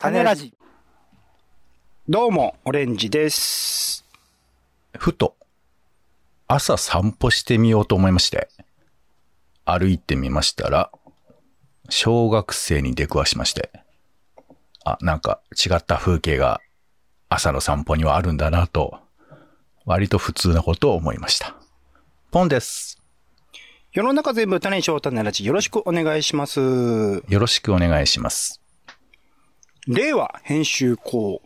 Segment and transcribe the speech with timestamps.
[0.00, 0.54] 種ラジ。
[2.08, 4.04] どうも、オレンジです。
[4.96, 5.34] ふと、
[6.46, 8.48] 朝散歩してみようと思いまして、
[9.64, 10.92] 歩いてみましたら、
[11.88, 13.72] 小学生に出くわしまして、
[14.84, 16.60] あ、なんか違った風景が
[17.28, 19.00] 朝の散歩にはあるんだなと、
[19.84, 21.56] 割と普通なことを思いました。
[22.30, 23.02] ポンです。
[23.92, 25.44] 世の中全部種にしよう種ラジ。
[25.44, 26.60] よろしくお願いします。
[26.60, 28.57] よろしくお願いします。
[29.88, 31.40] 令和編集校。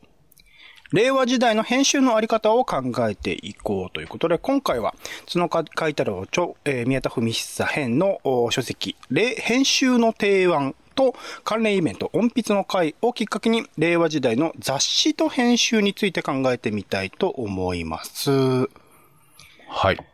[0.93, 4.97] 令和時代の編集のあり方を考えていこうということで、今回は、
[5.33, 8.19] 角川海太郎著、えー宮田文久編の
[8.51, 8.97] 書籍、
[9.37, 18.33] 編集の提案と関連イベント、音筆の会をきっかけに、令和時代の雑誌と編集について考えてみたいと思います。
[19.69, 20.12] はい。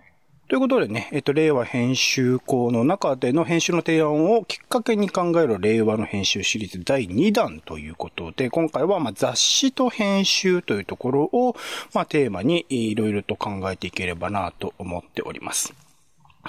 [0.48, 11.54] ということでね、えっと、令和編集校の中での編集の提案をきっかけに考える令和の編集シリーズ第2弾ということで、今回はま雑誌と編集というところを
[11.92, 15.74] まテーマにいろいろと考えていければなと思っております。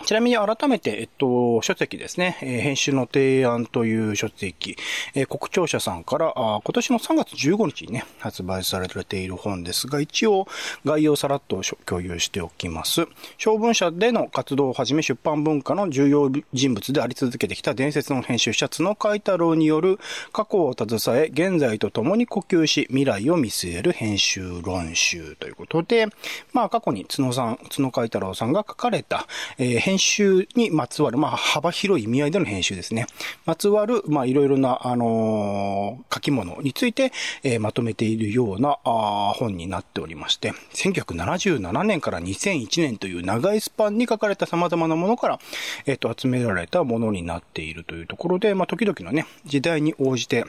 [0.06, 4.76] ちなみに改めて、えっと、書籍ですね、えー編集の提案という書籍、
[5.16, 10.48] えー国庁舎さんから、あ今年の3月15日にね、発売されている本ですが、一応
[10.86, 13.08] 概要をさらっと共有しておきます。
[13.38, 20.00] 小文社での活動をはじめ出版文化の重要人物であり続けてきた伝説の編集者、角海太郎による
[20.32, 26.08] 過去を携え、現在と共に呼吸し、未来を見据える編集論集ということで、
[26.54, 33.08] まあ過去に角さん、角海太郎さんが書かれた、えー編集にまつわる、まあ幅広い意味合いでの編集ですね。
[33.46, 45.40] まつわる、まあいろいろな、あのー書き物について、えーまとめているようなあ本になっておりまして、1977年から2001年という長いスパンに書かれた様々なものから、
[45.88, 50.46] えっ、と、集められたものになっているというところで、まあ時々のね、時代に応じて、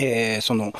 [0.00, 0.72] えーその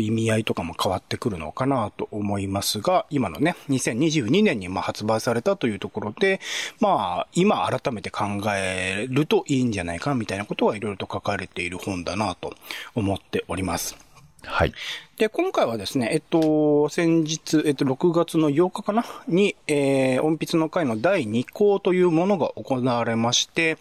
[0.00, 6.40] 意味合いとかも変わってくるのかなと思いますが、今のね、2022年にま発売されたというところで、
[6.80, 12.54] まあ、今改めて考えるといいんじゃないかみたいなことはいろいろと書かれている本だなと
[12.94, 13.96] 思っております。
[14.44, 14.72] はい。
[15.20, 19.04] で、今回はですね、えっと、先日、えっと、6月の8日かな？
[19.28, 23.76] に、えー、音筆の会の第2項というものが行われまして、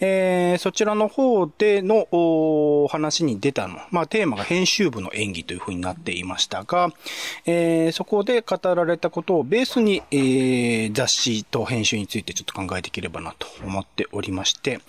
[0.00, 6.88] えー、そちらの方でのお話に出たの、まあ、テーマが編集部の演技というふうになっていましたが、
[7.44, 14.80] えー、そこで語られたことをベースに、えー、雑誌と編集についてちょっと考えていければなと思っておりまして、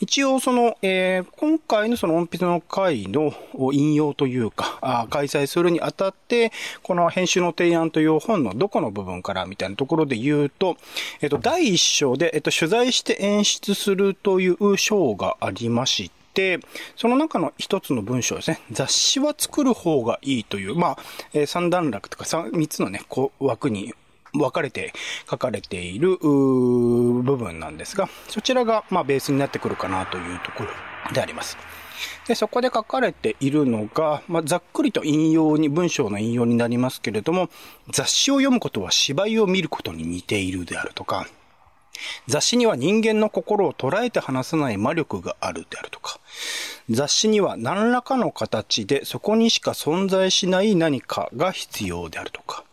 [0.00, 3.32] 一応その、えー、今回のその音筆の会の
[3.72, 6.52] 引用というか、あ開催するにあたって、
[6.82, 10.76] この編集の提案という本のどこの部分からみたいなところで言うと、
[11.20, 16.60] えっと、第一章で、えっと、取材して演出するという章がありまして、
[16.96, 18.60] その中の一つの文章ですね。
[18.70, 20.98] 雑誌は作る方がいいという、まあ、
[21.32, 23.94] えー三段落とか三三つのね、こう枠に
[24.32, 24.92] 分かれて
[25.30, 31.56] 書かれている部分なんですが、そちらがまあベースになってくるかなというところであります。
[32.26, 37.48] で、そこで書かれているのが、まあ、ざっくりと引用に、文章の引用になりますけれども、
[37.90, 41.26] 雑誌を読むことは芝居を見ることに似ているであるとか、
[42.26, 46.20] 雑誌には人間の心を捉えて話さない魔力があるであるとか、
[46.90, 52.64] 雑誌には何らかの形でそこにしか存在しない何かが必要であるとか、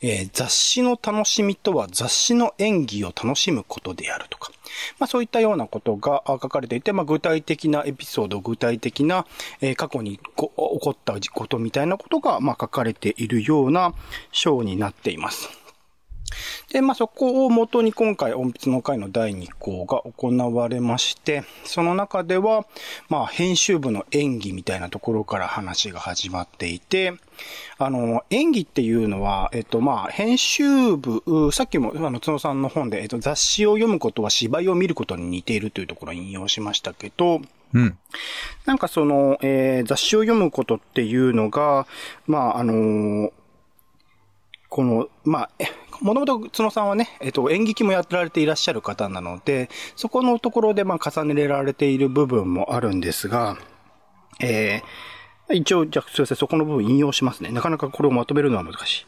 [0.00, 4.52] えー雑誌の楽しみとは雑誌の演技を楽しむことであるとか、
[4.98, 9.26] まあそういったようなことが書かれていて、まあ具体的なエピソード、具体的な、
[9.60, 13.94] えー過去に起こったことみたいなことが、まあ書かれているような
[14.32, 15.67] 章になっています。
[16.72, 22.66] で、まあ、そこを元に今回、音筆の会の第2項が行われまして、その中では、
[23.08, 27.14] まあ、編集部の演技みたいなところから話が始まっていて、
[27.78, 37.40] あの、演技っていうのは、えっと、まあ、編集部、うさっきも、あの、角さんの本で、えっと、雑誌を読むことは芝居を見ることに似ているというところを引用しましたけど、
[37.74, 37.98] うん。
[38.66, 41.86] なんかその、えー雑誌を読むことっていうのが、
[42.26, 43.32] まあ、あのー
[44.68, 45.64] この、まあ、え
[46.00, 53.56] もともと角さんはね、えっと、演劇もやってられていらっしゃる方なので、そこのところで、まあ、重ねられている部分もあるんですが、
[54.40, 55.18] えー
[55.50, 57.50] 一応、じゃあ、すいません、そこの部分引用しますね。
[57.50, 59.06] なかなかこれをまとめるのは難しい。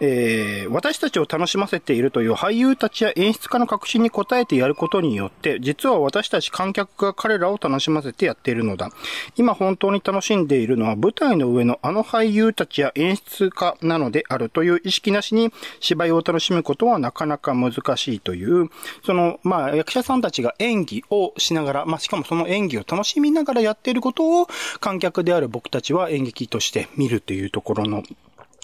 [0.00, 8.90] えー私たちを楽しませているという俳優たちや演出家の確信に応えてやることによって、実は私たち観客が彼らを楽しませてやっているのだ。
[9.36, 18.70] 今本当に楽しんでいるのは舞台の上のあの俳優たちや演出家なのであるという意識なしに芝居を楽しむことはなかなか難しいという、
[19.04, 24.46] その、まあ、役者さんたちが演技をしながら、まあ、しかもその演技を楽しみながらやっていることを
[24.80, 28.02] 観客である僕たちは演劇として見るというところの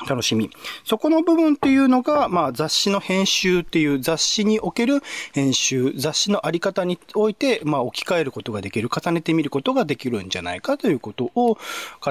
[0.08, 0.50] 楽しみ。
[0.84, 5.00] そこの部分っていうのが、まあ雑誌の編集っていう雑誌における
[5.32, 11.58] 編集、雑誌のあり方において、まあ置き換えることができる、重ねてみることができるんじゃないかということを語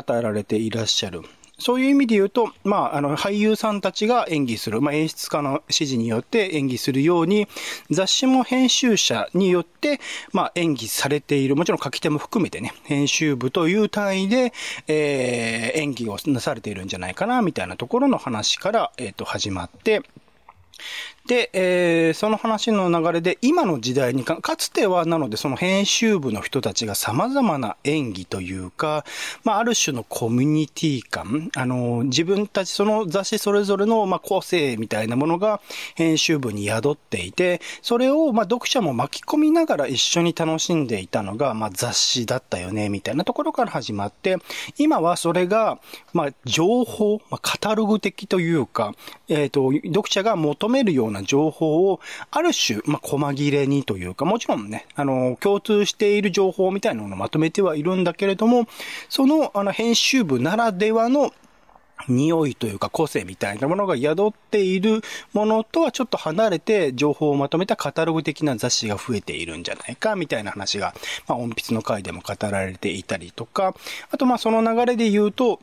[0.07, 1.21] られていらっしゃる。
[1.59, 7.47] そういう意味で言うと、まあ、あの、俳優さんたちが演技する、まあ、演出家の指示によって演技するように、
[7.91, 10.00] 雑誌も編集者によって、
[10.31, 14.51] まあ、演技されている、もちろん書き手も含めてね、編集部という単位で、
[14.88, 20.01] えー、演技をなされているんじゃないかな、みたいなところの話から、えっ、ー、と、始まって、
[21.25, 29.06] で、えー、その話の流れで、今の時代にか、かつてはなのでその編集部の人たちが様々な演技というか、
[29.46, 35.62] まあ、ある種のコミュニティ感、あの、自分たちその雑誌それぞれの、まあ、個性みたいなものが
[35.96, 44.40] 編集部に宿っていて、それを、まあ、読者も巻き込みながら一緒に楽しんでいたのが、まあ、雑誌だったよね、みたいなところから始まって、
[44.78, 45.80] 今はそれが、
[46.12, 48.94] まあ、情報、まあ、カタログ的というか、
[49.30, 52.01] えっ、ー、と、読者が求めるようなな情報を、
[52.31, 58.68] ある種、まあ、細切れにというか、もちろんね、あの、共通している情報みたいなものをまとめてはいるんだけれども、
[59.07, 61.33] その、あの、編集部ならではの
[62.07, 65.01] 匂いというか個性みたいなものが宿っている
[65.31, 70.94] ものとはちょっと離れて情報をまとめたカタログ的な雑誌が増えているんじゃないかみたいな話が、
[71.27, 73.75] まあ、音筆の回でも語られていたりとか、
[74.12, 75.60] あとまあその流れで言うと、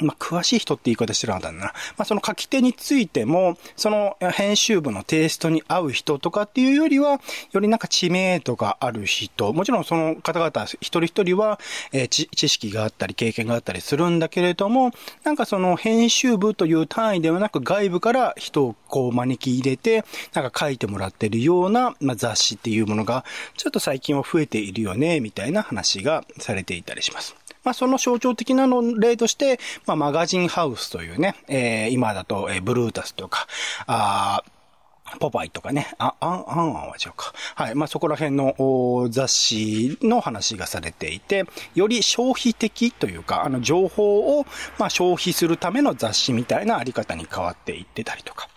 [0.00, 1.66] まあ、詳しい人って言い方してるんだな。
[1.66, 7.20] まあ、その書き手についても、その編集部のテイストに合う人とかっていうよりは、
[7.52, 11.58] よりなんか知名度がある人、もちろんその方々一人一人は、
[11.92, 14.92] えー、知識があったり経験があったりするんだけれども、
[15.24, 20.04] なんかその編集部という単位ではなく外部から人をこう招き入れて、
[20.34, 23.24] なんか書いてもらってるような、まあ、雑誌っていうものが、
[23.56, 27.39] ちょっと最近は増えているよね、みたいな話がされていたりします。
[27.64, 33.46] まあ、その象徴的なの例として、まあ、マガジンハウスというね、えー、今だと、えー、ブルータスとか、
[33.86, 34.42] あ
[35.18, 37.32] ポパイとかね、あ、あん、あんあんは違うか。
[37.56, 37.74] はい。
[37.74, 44.46] まあ、そこら辺の雑誌の話がされていて、より消費的というか、あの、情報を、
[44.78, 48.48] まあ、消費するための雑誌みたいなあり方に変わっていってたりとか。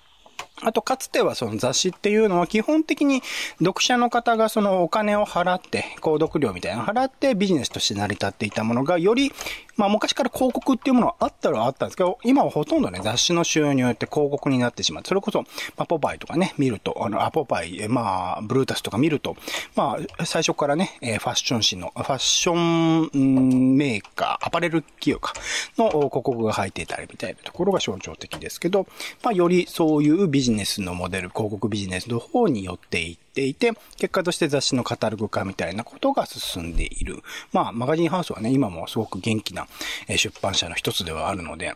[0.63, 3.21] あと、かつてはその雑誌っていうのは基本的に
[3.60, 9.31] 読者の方がそのお金を払って、購読料みたいなの払ってビジネスとして成り立っていたものが、より
[9.75, 15.04] まあ昔から広告っていうものはあったらあったんですけど、今はほとんどね、雑誌の収入って広告になってしまう。
[15.06, 15.44] それこそ、
[15.77, 19.36] まポパイとかね、見ると、あの、アポパイ、まあ、ブルータスとか見ると、
[19.75, 25.33] まあ、最初からね、ファッション誌の、ファッションメーカー、アパレル企業か、
[25.77, 28.86] の広告が入っていたりみたいなところが象徴的ですけど、
[29.24, 37.24] まあよりそういうビジネスのモデル、広告ビジネスの方によっていていて、結果として雑誌のカタログ化みたいなことが進んでいる。
[37.52, 39.68] まあ、マガジンハウスはね、今もすごく元気な
[40.08, 41.74] 出版社の一つではあるので、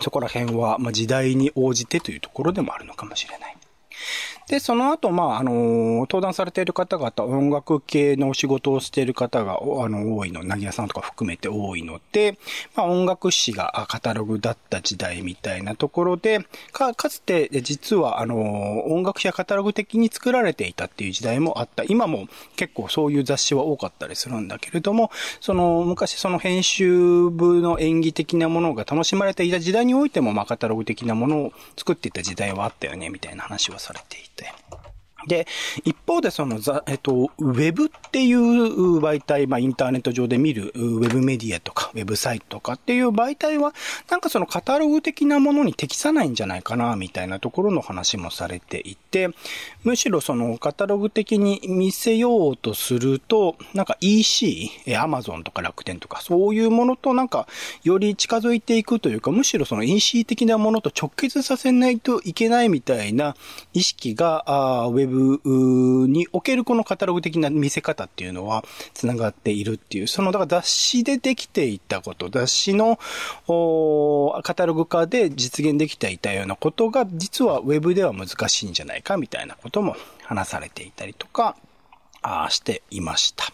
[0.00, 3.56] そこら辺は、ま、時代に応じてというところでもあるのかもしれない。
[4.48, 5.52] で、その後、まあ、あの、
[6.00, 12.38] 登壇されている方々、音楽系のお仕事をしている方が、あの、多いの、なぎやさんとか含めて多いので、
[12.76, 21.82] まあ、音楽誌がカタログだった時代みたいなところで、か、かつて、実は、あの、音楽誌やカタログ的に作られていたっていう時代もあった。
[21.82, 25.10] 今も結構そういう雑誌は多かったりするんだけれども、
[25.40, 34.35] その、昔その編集部の演技的なものが楽しまれていた時代においても、まあ、カタログ的なものを作っていた時代はあったよね、みたいな話はされていて。
[34.36, 34.46] 对。
[35.26, 35.46] で、
[35.84, 43.74] 一方でその、えっと、ウェブっていう媒体、まあインターネット上で見るウェブメディアとかウェブサイトとかっていう媒体は、
[44.10, 49.30] なんかそのカタログ的なものに適さないんじゃないかな、みたいなところの話もされていて、
[49.84, 57.46] むしろそのカタログ的に見せようとすると、なんか EC、Amazon とか楽天とかそういうものとなんか
[57.82, 63.36] より近づいていくというか、むしろその EC 的なものと直結させないといけないみたいな
[63.72, 72.98] 意識が、あウェブブにおけるこのカタログ的な見せ方っていうのは繋がっているっていう、その、だから雑誌でできていたこと、雑誌の
[74.42, 81.56] カタログ化で実現できていたようなことが、実はウェブでは難しいんじゃないかみたいなことも話されていたりとか、
[82.22, 83.44] あしていました。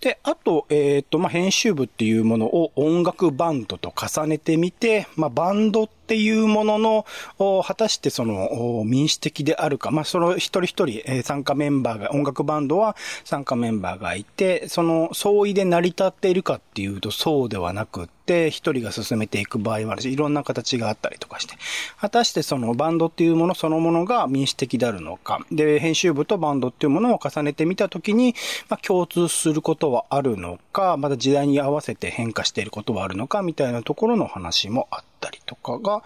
[0.00, 12.94] で、あと、えっ、ー、と、まあ、編集部っていうものを音楽バンドと重ねてみて、まあ、バンドってっていうものの、果たしてその民主的であるか、まあ、その一人一人、え参加メンバーが、音楽バンドは
[13.24, 21.56] 参加メンバーがいて、その相違で成り立っているかっていうとそうではなくって、一人が進めていく場合もあるし、いろんな形があったりとかして、
[21.98, 28.36] 果たしてそのバンドっていうものそのものが民主的であるのか、で、編集部とバンドっていうものを重ねてみたときに、
[28.68, 36.02] まあ、共通することはあるのか、また時代に合わせて変化していることはあるのか、みたいなところの話もあったたりとかが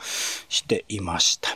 [0.48, 1.50] していました。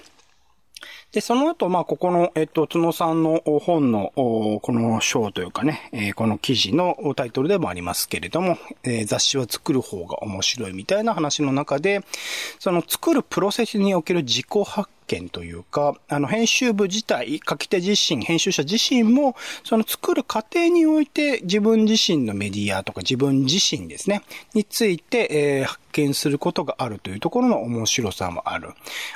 [1.15, 12.01] で、その後、まあ、ここの、えっと、角さんの本の、この章というかね、えー、この記事のタイトルでもありますけれども、えー、雑誌は作る方が面白いみたいな話の中で、
[12.59, 28.71] その作るプロセスにおける自己発見というか、あの、編集部自体、書き手自身、編集者自身も、その作る過程において自分自身のメディアとか自分自身ですね、について、えー、発見することがあるというところの面白さもある。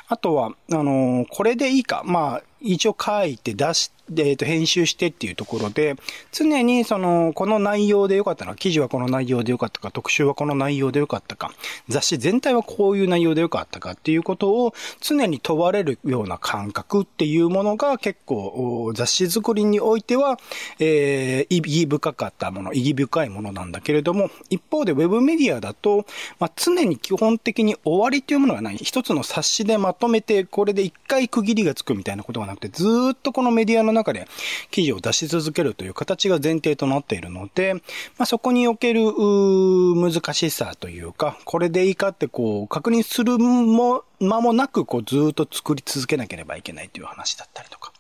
[0.09, 5.97] あとは、あの、これでいいか、まあ、一応書いて出しで、えっ、と、編集してっていうところで、
[6.33, 11.53] 常にその、この内容でよかったの、記事はこの内容でよかったか、特集はこの内容でよかったか、
[11.89, 20.39] 雑誌全体はこういう内容でよかったかっていうことを常に問われるような感覚っていうものが結構、雑誌作りにおいては、
[20.79, 26.07] えー、意義深かったもの、意義深いものなんだけれども、一方でウェブメディアだと、
[26.39, 28.77] まあ、常に基本的に終わりというものがない。
[28.79, 34.27] 一つの冊子でまとめて、これで一回区切りがつくみたいなことがなくて、ずっとこのメディアの中で
[34.71, 37.81] 記事を出し続けるという形が前提となっているので、ま
[38.21, 47.93] あ、そこにおける難しさというか、これでいいかってこう確認するも間もなくこうずっと作り続けなければいけないという話だったりとか。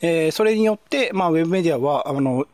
[0.00, 2.46] えー、それによって、まあ、ウェブメディアは、あの、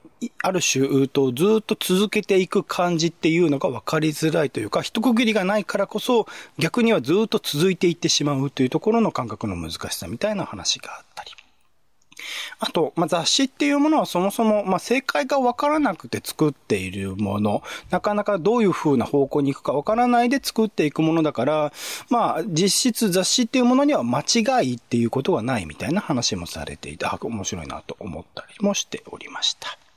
[0.42, 6.26] ある種、とずっと続けていく感じっていうのが分かりづらいというか、一区切りがないからこそ、
[6.58, 11.30] 逆にはずっと続いていってしまうというところの感覚の難しさみたいな話があったり。
[12.58, 21.72] あと、まあ、雑誌っていうものはそもそも、まあ、正解がわからなくて作っているもの、なかなかどういう風な方向に行くかわからないで作っていくものだから、
[22.10, 29.87] まあ、実質雑誌っていうものには間違いっていうことはないみたいな話もされていて、面白いなと思ったりもしておりました。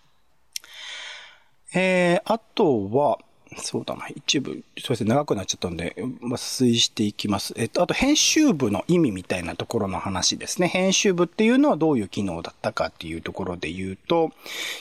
[1.74, 3.20] えー、あとは、
[3.58, 4.08] そうだな。
[4.08, 7.54] 一部、そうですね、長くなっちゃったんで、抜粋していきます。
[7.58, 10.70] えっと、あと、編集部の意味みたいなところの話ですね。
[10.70, 14.32] 編集部っていうのはどういう機能だったかっていうところで言うと、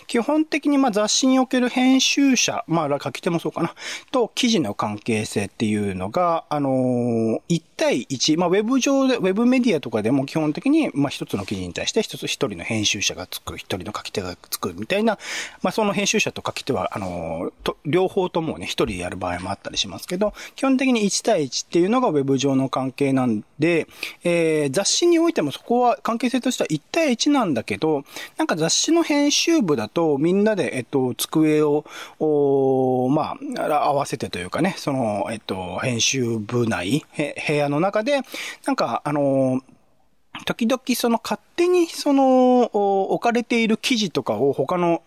[0.06, 3.74] 基本的にまあ雑誌における編集者、まあ、書き手もそうかな、
[4.12, 15.18] と記事の関係性っていうのが、あのー、1対1、まあ、ウェブ上で、ウェブメディアとかでも基本的に、まあ、一つの記事に対して一つ一人の編集者がつく、一人の書き手がつくみたいな、
[15.62, 23.88] まあ、その編集者と書き手は、あのー、と、両方ともね、一人やる場合もあったりしますけど、基本的に1対1っていうのがウェブ上の関係なんで、
[24.22, 28.04] えー、雑誌においてもそこは関係性としては1対1なんだけど、
[28.36, 31.84] なんか雑誌の編集部だとみんなで、えっと、机を、
[33.10, 38.20] まあ、合わせてというかね、その、えっと、編集部内、部屋の中で、
[38.66, 39.62] なんか、あのー
[40.44, 42.62] 時々その勝手にその
[43.12, 45.02] 置かれている記事とかを他の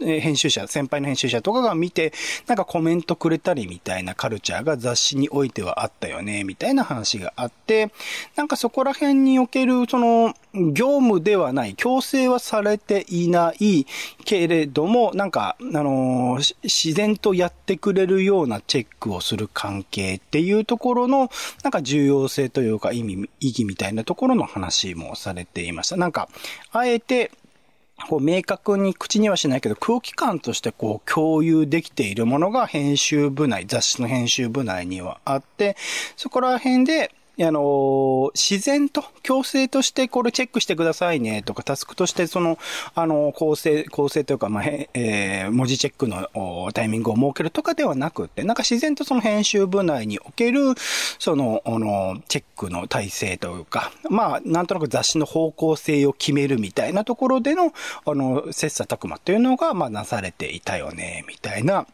[0.00, 2.12] 編集者、先輩の編集者とかが見て、
[2.48, 7.92] なんかコメントくれたりみたいなカルチャーが雑誌においてはあったよね、みたいな話があって、
[8.34, 13.86] なんかそこら辺におけるその業務ではない、強制はされていない
[14.24, 21.30] けれども、なんか、あの、自然とやってくれるようなチェックをする関係っていうところの、
[21.62, 25.96] なんか重要性というか意味、意義みたいなところの話もされていました。
[25.96, 26.28] なんか、
[26.72, 27.30] あえて、
[28.08, 35.76] こう明確に口にはしないけど空気感としてこう共有できているものが編集部内、雑誌の編集部内にはあって、
[36.16, 42.58] そこら辺であの、自然と、強制としてこれチェックしてくださいねとか、タスクとしてその、
[42.94, 46.28] あの、構成、構成というか、まあ、えー、文字チェックの
[46.72, 50.74] タイミングを設けるとかではなくて、なんか自然とその編集部内における、
[51.18, 57.72] その、あの、チェックの体制というか、まあ、なんとなく雑誌の方向性を決めるみたいなところでの、
[58.06, 61.86] あの、切磋琢磨というのが、まあ、なされていたよね、みたいな、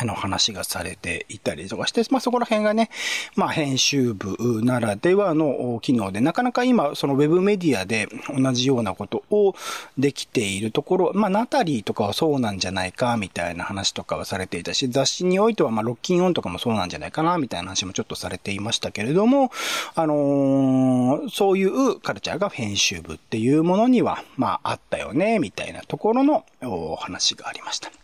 [0.00, 2.88] あの話がされていたりとかして、まあそこら辺がね、
[3.36, 9.54] まあ編集部ならではの機能で、なかなか今そのウェブメディアで同じようなことを
[9.98, 19.50] できているところ、まあナタリーとかはそうなんじゃないかみたいな話とかはされていたし、雑誌においてはまロッキンオンとかもそうなんじゃないかなみたいな話もちょっとされていましたけれども、
[19.94, 27.99] あのー、そういうカルチャーが編集部っていうものにはまああったよね、みたいなところのお話がありました。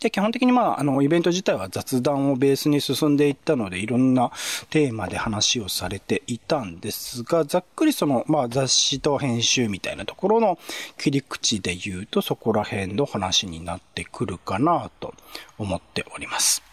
[0.00, 4.30] で、基本的にまあ、あの、イベント自体は雑談をベースに進んでいったので、いろんな
[4.70, 10.58] テーマで話をされていたんですが、ざっくりその、まあ、雑誌と編集みたいなところの
[10.96, 15.14] 切り口で言うと、そこら辺の話になってくるかなと
[15.58, 16.67] 思っております。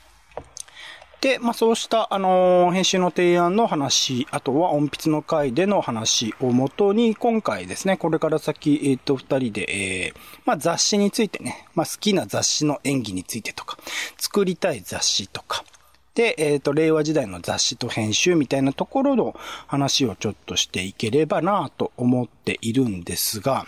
[1.25, 9.65] で、まあそうした、あのー、編集の提案の話、あとは音筆の回での話をもとに、今回ですね、これから先、えっ、ー、と、二人で、
[10.05, 13.79] えー、まあ雑誌についてね、まあ好きな雑誌の演技についてとか、
[14.20, 15.65] 作りたい雑誌とか、
[16.13, 23.65] で、えっ、ー、と、令和時代の雑誌と編集みたいなところの話をちょっとしていければなと思っているんですが、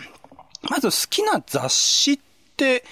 [0.70, 2.18] まず好きな雑誌っ
[2.56, 2.84] て、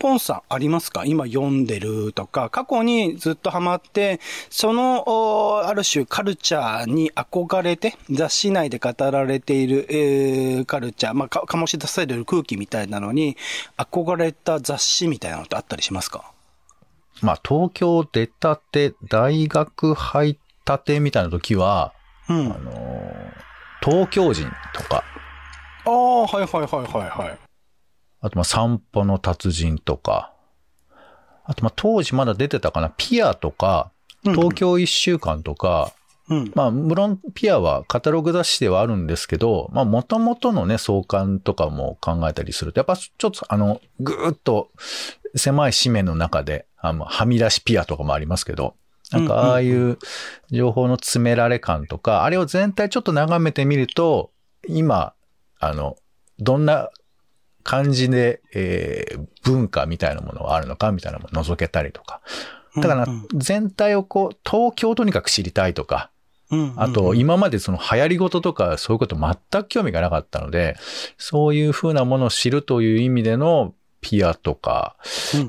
[0.00, 1.04] ポンさんありますか？
[1.04, 13.36] 今読んでるとか、過去にずっとハマって、その、ある種カルチャーに憧れて、雑誌内で語られている、えー、カルチャー、まあ、か、醸し出される空気みたいなのに、
[13.76, 16.32] 憧れた雑誌みたいなのってあったりしますか？
[17.20, 21.92] まあ、東京出たて、大学入ったてみたいな時は、
[22.26, 22.52] うん。
[22.52, 22.72] あの
[23.84, 25.04] 東京人とか。
[25.84, 27.38] ああ、はいはいはいはいはい。
[28.20, 30.32] あと、ま、散歩の達人とか、
[31.44, 33.90] あと、ま、当時まだ出てたかな、ピアとか、
[34.22, 35.92] 東京一週間とか、
[36.28, 44.70] うん、まあ、無論、ピアはカタログ雑誌ではあるんですけど、まあ、元々のね、相関とかも考えたりすると、やっぱちょっと、あの、ぐーっと
[45.34, 48.76] 狭い紙面の中で、あの、はみ出しピアとかもありますけど、
[49.10, 49.98] なんかああいう
[50.52, 54.30] 情報の詰められ感とか、あれを全体ちょっと眺めてみると、
[54.68, 55.14] 今、
[55.58, 55.96] あの、
[56.38, 56.90] どんな
[57.62, 62.20] 感じで、えー、文化みたいなものがあるのかみたいなのも覗けたりとか。
[62.76, 66.10] だから、全体をこう、東京とにかく知りたいとか、
[66.76, 70.76] あと、今までその流行り事とかそういうこと全く興味がなかったので、
[71.16, 74.96] そういうふうなものを知るという意味でのピアとか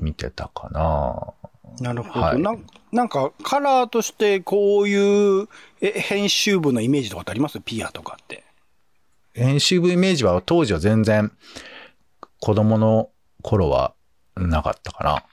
[0.01, 1.33] 見てたかな、
[1.79, 2.55] うん、なるほど、はい、な。
[2.91, 5.47] なんか、カラーとしてこういう
[5.79, 7.59] え編集部のイメージとかってあります？
[7.61, 8.43] ピアとかって。
[9.33, 11.31] 編集部イメージは当時は全然
[12.41, 13.09] 子供の
[13.43, 13.93] 頃は
[14.35, 15.23] なかったかな。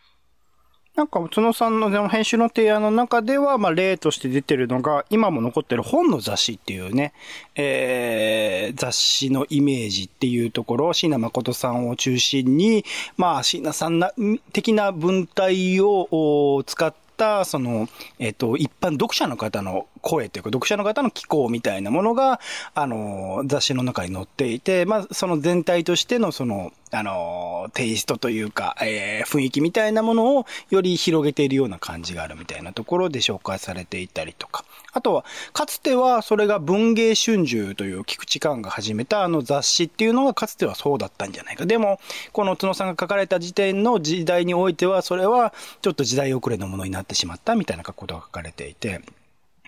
[0.95, 7.15] なんか、角さんの編集の提案の中では、まあ、例として出てるのが、今も残ってる本の雑誌っていうね、
[7.55, 12.85] えー、雑誌のイメージっていうところ、椎名誠さんを中心に、
[13.17, 14.13] まあ、椎名さんな、
[14.53, 17.08] 的な文体を使って、
[17.45, 22.41] その、えっ、ー、と、一般読者の方の声というか、読者の方の気候みたいなものが、
[22.75, 34.65] あの、雑誌の中に載っていて、まあ、その全体としての、その、あの、テイストというか、えー、雰囲気みたいなものをより広げているような感じがあるみたいなところで紹介されていたりとか。
[34.99, 41.67] あとは、かつてはそれが文芸春秋という菊池寛が始めたあの雑誌っていうのがかつてはそうだったんじゃないか。
[41.67, 42.01] でも、
[42.33, 49.01] この角さんが書かれた時点の時代においては、それはちょっと時代遅れのものになってしまったみたいなことが書かれていて。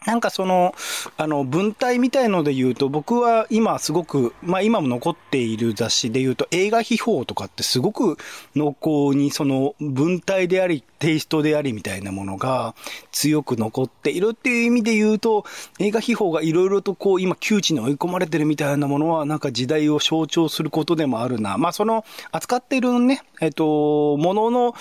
[0.07, 0.75] なんかその、
[1.19, 8.17] あの、文体みたいので言うと、僕は今すごく、まあ今も残っている雑誌で言うと、映画秘宝とかってすごく
[8.57, 12.75] 濃厚にその文体であり、テイストでありみたいなものが
[13.11, 15.45] 強く残っているっていう意味で言うと、
[15.79, 21.59] 映画秘宝がいろいろとこう今窮地に追い込まれてるみたいなものはなんか時代を象徴することでもあるな。
[21.59, 24.75] まあその扱っているね、えっと、ものの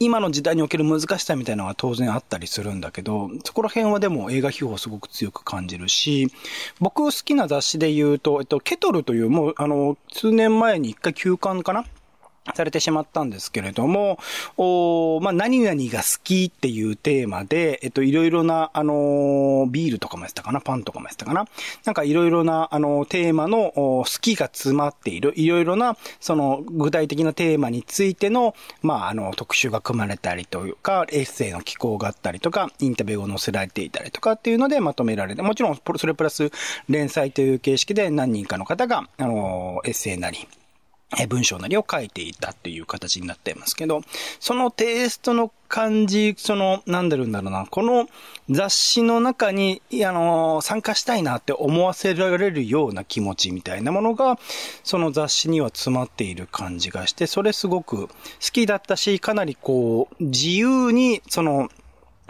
[0.00, 6.28] 今の時代における難しさみたいなのは当然あったりするんだけど、そこら辺はでも映画秘宝をすごく強く感じるし、
[6.78, 11.84] 僕好きな雑誌で言うと、えっと、ケトルという、もう、あの、数年前に一回休刊かな
[12.54, 14.18] されてしまったんですけれども、
[14.56, 21.46] おまあ、何々が好きっていうテーマで、えっと、いろいろな、あのー、ビールとかもやってたかな、パンとかもやってたかな。
[21.84, 36.50] なんかいろいろな、あのー、テーマの好きが詰まっている、いろいろな、その、具体的なテーマについての、まあ、あの、特集が組まれたりというか、エッセイの寄稿があったりとか、インタビューを載せられていたりとかっていうのでまとめられて、もちろん、それプラス、
[36.88, 40.46] 連載という形式で何人かの方が、あのー、エッセイなり、
[41.28, 44.02] 文章なりを書いていたっていう形になってますけど、
[44.40, 48.08] そのテイストの感じ、その、なんだろうんだろうな、この
[48.50, 54.38] 雑誌の中に、あの、参加したいなって思わせられるような気持ちみたいなものが、
[54.84, 58.12] その雑誌には詰まっている感じがして、それすごく好
[58.52, 61.70] きだったし、かなりこう、自由に、その、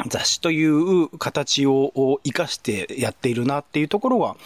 [0.07, 4.37] 雑誌という形を活かしてやっているなっていうところは、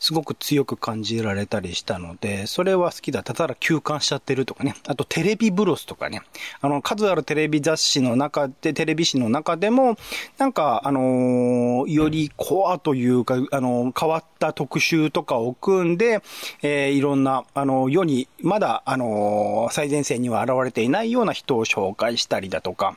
[0.00, 3.32] すごく強く感じられたりしたので、それは好きだた。
[3.32, 4.74] だ休館しちゃってるとかね。
[4.86, 6.22] あとテレビブロスとかね。
[6.60, 9.96] あの、数あるテレビ雑誌の中で、テレビ誌の中でも、
[10.38, 16.20] なんか、あのー、よりコアというか、あのー、変わった特集とかを組んで、
[16.62, 22.96] えー、いろんな、あの、世に、まだ、あの最前線には現れていないような人を紹介したりだとか、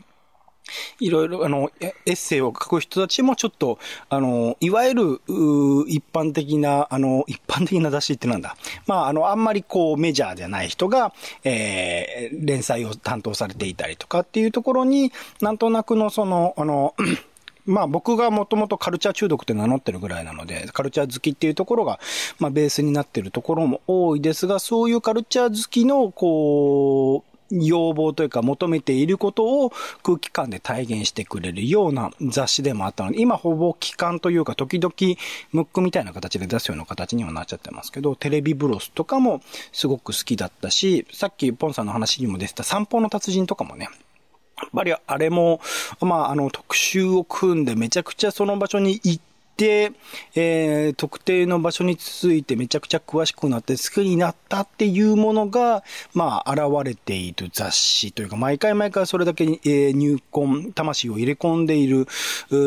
[0.99, 5.21] いろいろ、あの、エッセイを書く人たちもちょっと、あの、いわゆる、
[5.87, 8.55] 一般的な、あの、一般的な雑誌ってなんだ。
[8.87, 16.95] まあ、あの、あんまりこう、メジャーじゃない人が、えー、連載を担当されていたりとかっていうところに、なんとなくのその、あの、
[17.63, 21.99] まあ僕がもともとカルチャー中毒って名乗ってるぐらいなので、カルチャー好きっていうところが、
[22.39, 29.71] まあベースになってるところも多いですが、そういうカルチャー好きの、こう、要望というか求めていることを
[30.03, 34.93] 空気感で体現してくれるような雑誌でもあったので、今ほぼ期間というか時々
[35.51, 43.89] ムックみたいな形で出すような形にはなっちゃってますけど、テレビブロスとかもすごく好きだったし、さっきポンさんの話にも出てた散歩の達人とかもね、
[44.61, 45.59] やっぱりあれも、
[46.01, 49.30] まあ、あの、特集を組んでめちゃくちゃその場所に行って、
[49.65, 62.07] えー、特定の場所についてめちゃくちゃ詳しくなって好きになったっていうものが、まあ、現れている雑誌というか、毎回毎回それだけ、えー、入魂、魂を入れ込んでいる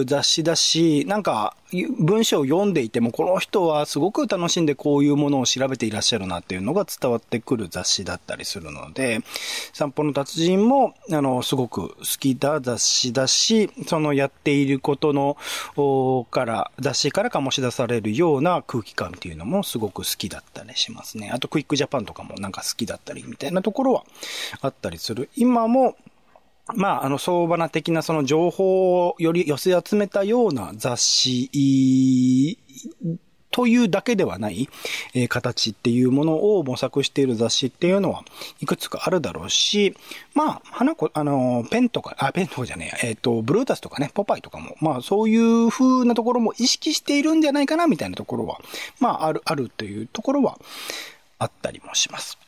[0.06, 1.56] 雑誌だし、なんか、
[1.98, 9.20] 文章を読んでいても、この人はすごく楽しんでこういうものを調べていらっしゃるなっていうのが伝わってくる雑誌だったりするので、
[9.72, 15.36] 散歩の達人も、あの、すごく好きだ雑誌だし、そのやっていることの、
[16.30, 21.30] から、雑誌から醸し出されるような空気感っていうのもすごく好きだったりしますね。
[21.32, 24.04] あと、クイックジャパンとかもなんか好きだったりみたいなところは
[24.60, 25.30] あったりする。
[25.36, 25.96] 今も、
[26.72, 32.58] まあ、あの、相場な的なその情報をより寄せ集めたような雑誌
[33.50, 34.68] というだけではない、
[35.14, 38.24] え、形っていうものを模索している雑誌っていうのは
[38.60, 39.94] いくつかあるだろうし、
[40.34, 48.58] まあ、花子、あの、ペンとか、あ、ペンとかじゃねえ、えっ、ー、と、ブルータスとかね、ポパイとかも、まあ、そういう風なところも意識しているんじゃないかな、みたいなところは、
[48.98, 50.58] まあ、ある、あるというところは
[51.38, 52.38] あったりもします。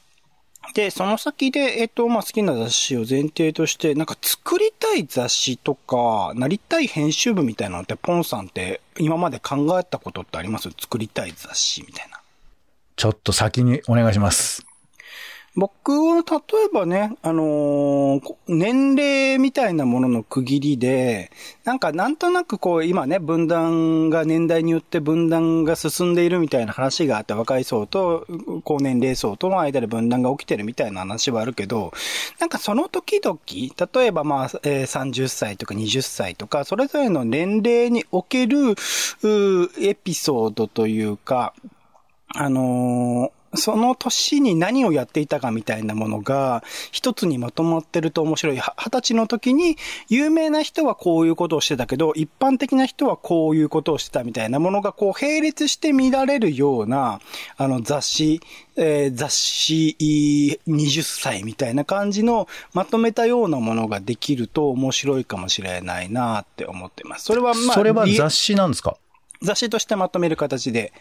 [0.75, 10.69] で、その先で、えっと、まあ、好きな雑誌を前提として、なんか作りたい雑誌とか、なりたい編集部みたいなのって、ポンさんって今まで考えたことってあります？
[10.79, 12.21] 作りたい雑誌みたいな。
[12.97, 14.66] ちょっと先にお願いします。
[15.57, 21.31] 僕は例えばね、あのー、年齢みたいなものの区切りで、
[21.65, 28.27] なんかなんとなくこう今ね、分断が年代によって分断が進んでいるみたいな話があって、若い層と
[28.65, 31.91] 高年齢層との間で分断が起きてるみたいな話はあるけど、
[32.39, 38.75] なんかその時々、例えばまあ、えー、30歳とか20歳とか、それぞれの年齢における、
[39.81, 41.55] エピソードというか、
[42.35, 48.57] あのーその年に何をやっていたかみたいなものが一つにまとまってると面白い。
[48.57, 49.77] 二十歳の時に
[50.09, 57.21] 有名な人はこういうことをしてたけど、一般的な人はこういうことをしてたみたいなものがこう並列して見られるような、
[57.57, 58.41] あの雑誌、
[58.77, 59.97] えー、雑誌
[60.67, 67.25] 20歳みたいな感じのまとめたようなものができると面白いかもしれないなって思ってます。
[67.25, 67.75] それはまあ。
[67.75, 68.97] それは雑誌なんですか？
[69.43, 70.93] 雑誌としてまとめる形で。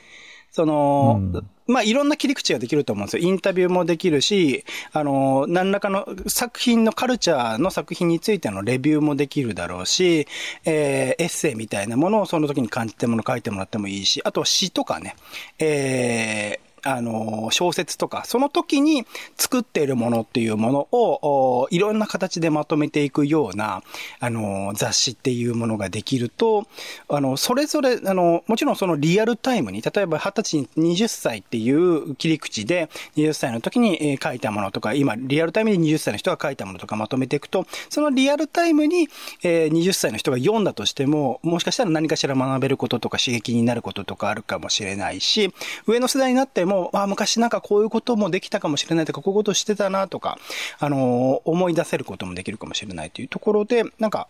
[0.56, 3.28] その、うん、まあ、いろんな切り口ができると思うんですよ。
[3.28, 4.64] インタビューもできるし、
[4.94, 10.28] あの、何らかの作品のカルチャーの作品についてのレビューもできるだろうし、
[10.64, 15.18] えー、エッセイみたいなものをその時に感じてもの書いてもらってもいいし、あとは詩とかね、
[15.60, 19.06] えー、あの、小説とか、その時に
[19.38, 23.82] 作っているものっていうものを、いろんな形でまとめていくような、
[24.20, 26.68] あの、雑誌っていうものができると、
[27.10, 39.10] あの、それぞれ、あの、もちろんそのリアルタイムに、例えば20歳に20歳っていう切り口で、20歳の時に書いたものとか、今、リアルタイムで20歳の人が書いたものとかまとめていくと、そのリアルタイムに、
[39.42, 45.52] えー、20歳の人が読んだとしても、もしかしたら何かしら学べることとか刺激になることとかあるかもしれないし、
[45.88, 50.38] 上の世代になっても、も、あ、昔なんかこういうこともできたかもしれないとか、こういうことしてたなとか、
[50.80, 54.28] あの思い出せることもできるかもしれないというところで、なんか、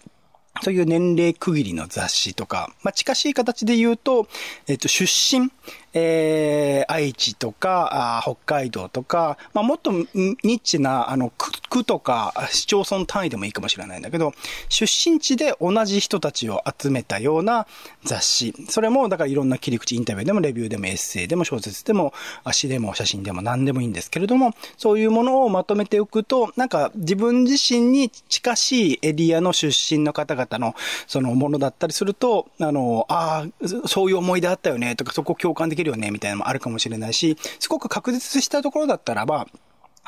[0.61, 4.27] そういう年齢区切りの雑誌とか、まあ、近しい形で言うと、
[4.67, 5.51] えっと、出身、
[5.97, 10.05] えー、愛知とか、あ北海道とか、まあ、もっとニ
[10.43, 11.31] ッチな、あの、
[11.69, 14.33] 区とか市町村単位でもいいかもしれないんだけど、
[14.67, 17.65] 出身地で同じ人たちを集めたような
[18.03, 18.53] 雑誌。
[18.69, 22.13] それも、だからいろんな切り口、インタビューでもレビューでもエッセイでも小説でも
[22.51, 30.75] 詩でも写真でも何でもいいんですけれども、そういうものをまとめておくと、なんか自分自身に近しいエリアの出身の方々の
[31.07, 39.47] そのものだったりすると、あの、ああ、そういう思い出あったよねとか、そこ共感できるるよね、みたいなのもあるかもしれないし、すごく確実したところだったらば、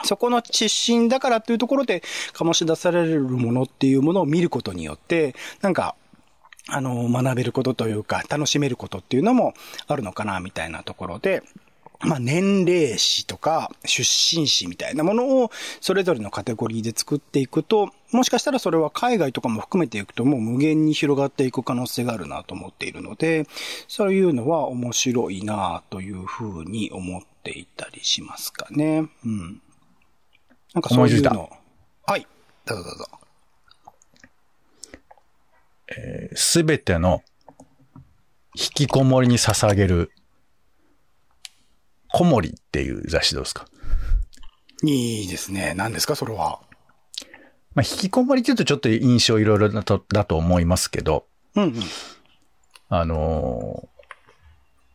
[0.04, 5.96] そこの出身だからっていうところで醸し出されるものっていうものを見ることによって、なんか、
[6.70, 9.54] あの、学べることというか、楽しめることっていうのも
[9.88, 11.44] あるのかな、みたいなところで、
[12.00, 23.48] まあ、年齢誌とか出身誌みたいなものをそれぞれのカテゴリーで作っていくと、もしかしたらそれは海外とかも含めていくともう無限に広がっていく可能性があるなと思っているので、
[23.88, 29.10] そういうのは面白いなというふうに思っていたりしますかね。
[29.26, 29.62] うん。
[30.74, 31.50] なんかそういうの。
[32.06, 32.28] はい。
[32.66, 33.06] どうぞどうぞ。
[36.36, 37.24] す、え、べ、ての
[38.54, 40.12] 引きこもりに捧げる
[42.18, 43.68] コモリっていう雑誌どうですか？
[44.84, 45.76] いいですね。
[45.76, 46.16] 何ですか？
[46.16, 46.62] それは。
[47.76, 51.74] まあ、引きこもりって言うとちょっと印象いろいろだとだと思いますけど、うんうん、
[52.90, 53.88] あの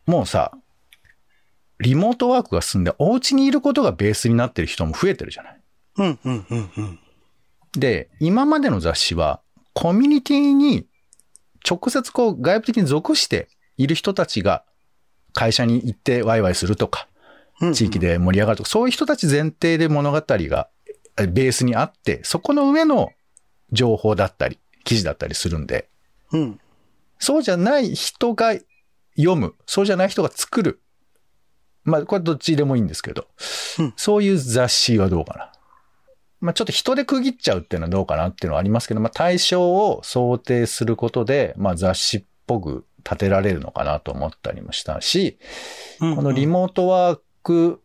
[0.05, 0.51] ー、もうさ、
[1.79, 5.61] リモートワークが進んで、お家にいることがベースになってる人も増えてるじゃない？
[5.99, 6.99] うんうんうんうん。
[7.71, 9.39] で、今までの雑誌は、
[9.73, 10.87] コミュニティに
[11.65, 14.65] 直接こう外部的に属している人たちが
[15.31, 17.07] 会社に行ってワイワイするとか、
[17.73, 20.69] 地域で盛り上がるとか、そういう人たち前提で物語が
[21.15, 23.11] ベースにあって、そこの上の
[23.71, 25.87] 情報だったり、記事だったりするんで、
[26.31, 26.59] うん、
[27.19, 28.53] そうじゃない人が
[29.15, 30.81] 読む、そうじゃない人が作る。
[31.83, 33.27] まあ、これどっちでもいいんですけど、
[33.79, 35.51] うん、そういう雑誌はどうかな。
[36.39, 45.37] まあ、ちょっと人で区切っちゃうっていうのはどうかなっていうのはありますけど、まあ、対象を想定することで、まあ、雑誌っぽく立てられるのかなと思ったりもしたし、
[46.01, 47.81] うんうん、このリモートワーク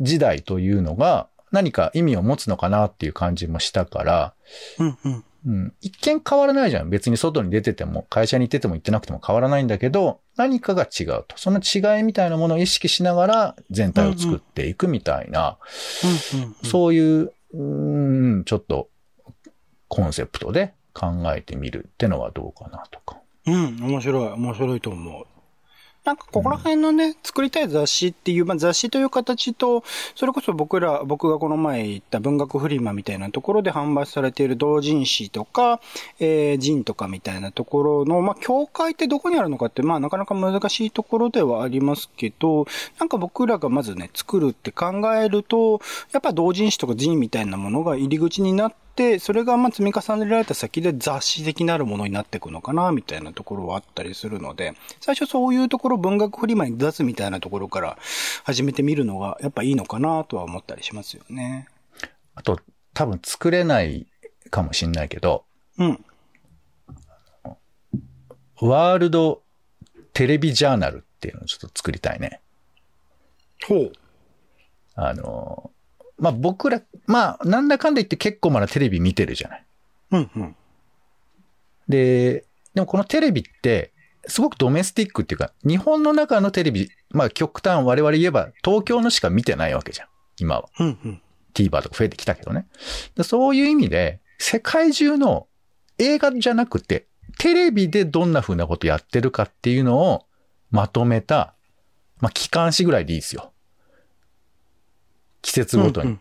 [0.00, 4.34] 時代というのが何か意味を持つのかなっていう感じもしたから、
[4.78, 6.90] うんうんうん、一見変わらないじゃん。
[6.90, 11.36] 別に外に出てても、会社に行ってても行ってなくても変わらないんだけど、何かが違うと。
[11.36, 15.56] その違いみたいなものを意識しながら全体を作っていくみたいな、
[16.62, 17.62] そういう、う
[18.38, 18.90] ん、ちょっと
[19.88, 23.18] コンセプトで考えてみるってのはどうかなとか。
[23.46, 25.26] うん、面白い、面白いと思う。
[26.10, 29.84] なんかここら辺のね、作りたい雑誌っていう、まあ、雑誌という形と、
[30.16, 35.80] それこそ僕ら、僕がこの前言った文学フリマみたいなところで販売されている同人誌とか、
[36.18, 42.66] えー、人とかみたいなところの、まあ、境界ってどこにあるのかって、まあ、なかなか難しいところではありますけど、
[42.98, 57.98] なんか僕らがまずね、作るって考えると、やっぱ同人誌とか人みたいなものが入り口になって、それがまあ積み重ねられた先で雑誌的なるものになっていくのかな、みたいなところはあったりするので、最初そういうところ文学フリマに出すみたいなところから
[58.44, 61.68] 始めてみるのがやっぱいいのかなとは思ったりしますよね。
[62.34, 62.60] あと、
[62.94, 64.06] 多分作れない
[64.50, 65.44] かもしんないけど、
[65.78, 66.04] うん。
[68.60, 69.42] ワールド
[70.12, 72.40] テレビジャーナルっていうのをちょっと作りたいね。
[73.66, 73.92] ほう。
[74.94, 75.70] あの、
[76.20, 79.64] まあ僕ら、まあなんだかんだ言って結構まだテレビ見てるじゃない。
[80.12, 80.56] うんうん。
[81.88, 83.92] で、でもこのテレビって、
[84.26, 90.08] すごくドメスティックっていうか、日本の中のテレビ、まあ極端我々言えば東京のしか見てないわけじゃん。
[90.38, 90.68] 今は。
[90.78, 91.22] うんうん。
[91.54, 92.66] TVer とか増えてきたけどね。
[93.22, 95.48] そういう意味で、世界中の
[95.98, 97.06] 映画じゃなくて、
[97.38, 100.26] テレビでどんな風なことやってるかっていうのを
[100.70, 101.54] まとめた、
[102.20, 103.52] まあ、機関誌ぐらいでいいですよ。
[105.42, 106.06] 季節ごとに。
[106.06, 106.20] うんうん、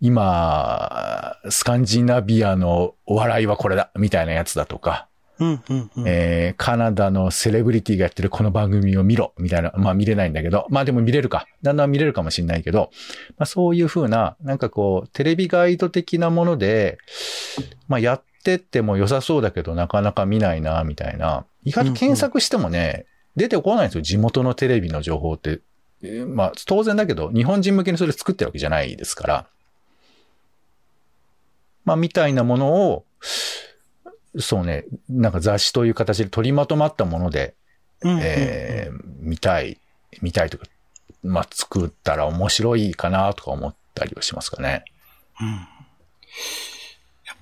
[0.00, 5.08] 今、スカンジナビアのお笑いはこれだ、みたいなやつだとか、
[5.38, 9.72] うんうんうん、えー、カナダのセレブリティがやってるこの番組を見ろ、みたいな。
[9.76, 11.46] まあ見れないんだけど、まあでも見れるか。
[11.62, 12.90] だんだん見れるかもしれないけど、
[13.36, 16.98] まあそういうふうな、なんかこう、テレビガイド的なもので、
[17.88, 21.46] まあやってっても良さそうだけど、なかなか見ないな、みたいな。
[21.64, 23.06] 意外と検索してもね、うんうん、
[23.36, 24.02] 出てこないんですよ。
[24.02, 25.60] 地元のテレビの情報って
[26.26, 29.46] まあ、当然だけど、日本人向けにそれ作ってるわけじゃないですから、
[31.84, 33.04] まあ、みたいなものを、
[34.38, 37.54] そうね、なんか雑誌という形で取りまとまったもので、
[38.04, 39.78] えー、見たい、
[40.20, 40.66] 見たいとか、
[41.22, 44.84] まあ、作ったら面白いかなとか思ったりはしますかね。
[45.40, 45.68] うん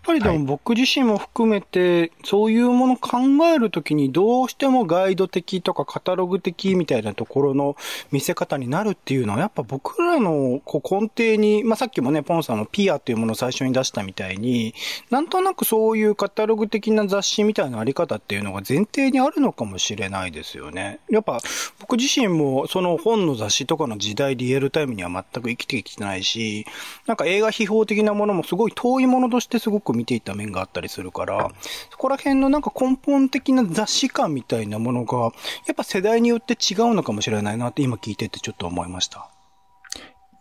[0.02, 7.76] ぱりでも僕自身も含めて、そういうものを考えるときにどうしてもガイド的とかカタログ的みたいなところの
[8.10, 14.74] 見せ方になるっていうのは、やっぱ僕らのこう根底に、まあ、さっきもね、ポンさんもピアっていうものを最初に出したみたいに、
[15.10, 20.98] なんとなくそういうカタログ的な雑誌みたいなあり方っていうのが前提にあるのかもしれないですよね。
[21.10, 21.40] やっぱ
[21.78, 26.66] 僕自身もその本の雑誌とかの時代リアルタイムには全く生きてきてないし、
[27.06, 31.50] なんか映画秘宝的なものもすごい遠いものとしてすごく見ていた面があったりするから、
[31.90, 35.28] そこら辺のなんか根本的な雑誌感みたいなものが、や
[35.72, 39.28] っぱ世代によって違うのかもしれないなって今聞いててちょっと思いました。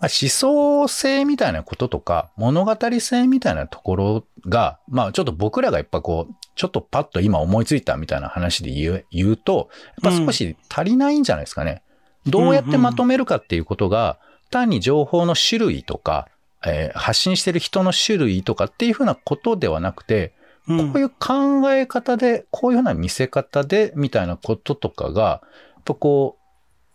[0.01, 9.69] 思想性みたいなこととか、物語性みたいなところが、まあちょっと僕らがやっぱこう、ちょっとパッと今思いついたみたいな話で言う言うと、
[10.01, 11.83] やっぱ少し足りないんじゃないですかね。
[12.25, 14.17] どうやってまとめるかっていうことが、
[14.49, 16.27] 単に情報の種類とか、
[16.65, 20.33] えー発信してる人の種類とかっていうふうなことではなくて、
[20.67, 20.93] うん。
[20.93, 25.41] こういう考え方で、こういうふうな見せ方で、みたいなこととかが、や
[25.79, 26.37] っぱこ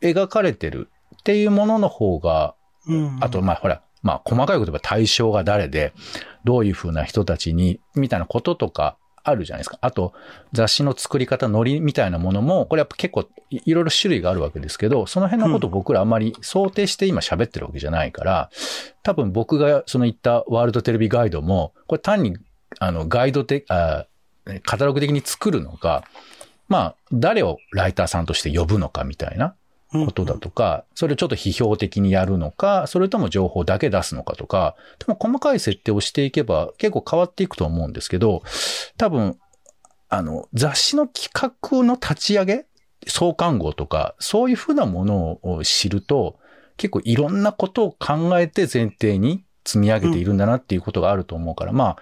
[0.00, 2.55] う、描かれてるっていうものの方が、
[2.87, 3.18] うん。
[3.20, 5.92] あと、まあ、ほら、まあ、細かいこと言えば対象が誰で、
[6.44, 8.96] どういうふうな人たちに、みたいなこととか
[9.28, 9.78] あるじゃないですか。
[9.80, 10.14] あと、
[10.52, 18.50] 雑誌の作り方、ノリみたいなものも、これやっぱ結構いいろいろ種類があるわけですけど、その辺のことを僕らあんまり想定して今喋ってるわけじゃないから、
[19.02, 22.36] 多分僕がその言ったワールドテレビガイドも、これ単に、
[22.78, 24.06] あの、ガイド的、あ
[24.64, 26.04] カタログ的に作るのか、
[26.68, 29.54] まあ、誰をライターさんとして呼ぶのかみたいな
[29.92, 38.42] ことだとか、それをちょっと批評的にやるのか、それとも情報だけ出すのかとか、でも細かい設定をしていけば結構変わっていくと思うんですけど、
[38.96, 39.38] 多分、
[40.09, 42.66] あの、雑誌の企画の立ち上げ
[43.07, 46.38] 創刊号とか、そういうふうなものを知ると、
[46.77, 51.96] 結構いろんなことを考えて前提に積み上げているんだなっていうことがあると思うから、まあ、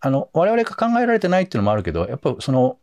[0.00, 2.78] あの、我々が考えられてないっていうのもあるけど、やっぱその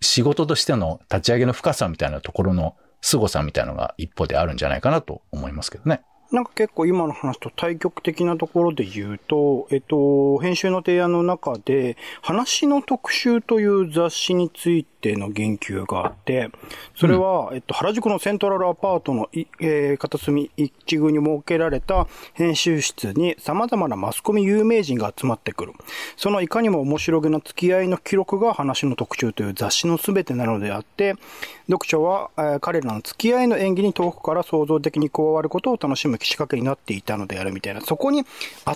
[0.00, 6.02] 仕事としての立ち上げの深さみたいなところの凄さみたいなのが一方であるんじゃないかなと思いますけどね。
[6.30, 16.50] なんか結構今の話と対極的なところで言うと、えっと、編集の提案の中で、話の特集という雑誌についての言及があって、
[16.94, 25.72] それは、えっと、原宿のセントラルアパートのい、えー片隅一宮に設けられた編集室に様々なマスコミ有名人が集まってくる。
[26.16, 31.14] そのいかにも面白げな付き合いの記録が話の特集という雑誌の全てなのであって、
[31.68, 37.80] 読者は、えー彼らの付き合いの演技に遠くから創造的に加わることを楽しむ仕掛けになっていたのであるみたいな。
[37.80, 38.24] そこに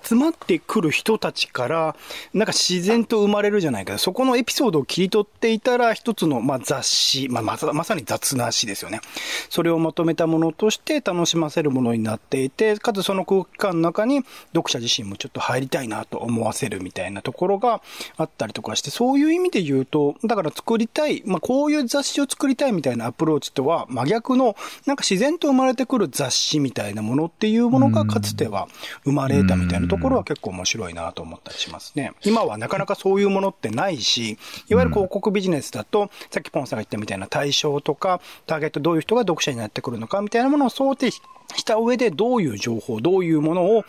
[0.02, 1.96] 集まってくる人たちから、
[2.34, 3.96] なんか自然と生まれるじゃないか。
[3.98, 9.00] そこのエピソードを切り取っていたら、一つの、まあ、雑誌、まあ、まさまさに雑な詩ですよね。
[9.48, 14.22] それをまとめたものとして楽しませるものになっていて、かつその空間の中に
[14.54, 17.82] 読者自身もちょっと入りたいなと思わせるみたいなところが
[18.16, 28.68] あったりとかして、そういう意味で言うと、だから作りたい、まあ、こういう雑誌を作りたいみたいなアプローチとは真逆の、なんか自然と生まれてくる雑誌みたいなものっていうものがかつては
[29.04, 32.12] 生まれたみたいなところは結構面白いなと思ったりしますね。
[32.24, 41.20] 今はなかなかそういうものってないし、いわゆる広告ビジネスだと、さっきポンさんが言ったみたいな対象とか、ターゲットどういう人が読者になってくるのかみたいなものを想定し
[41.64, 43.84] た上でどういう情報、どういうものを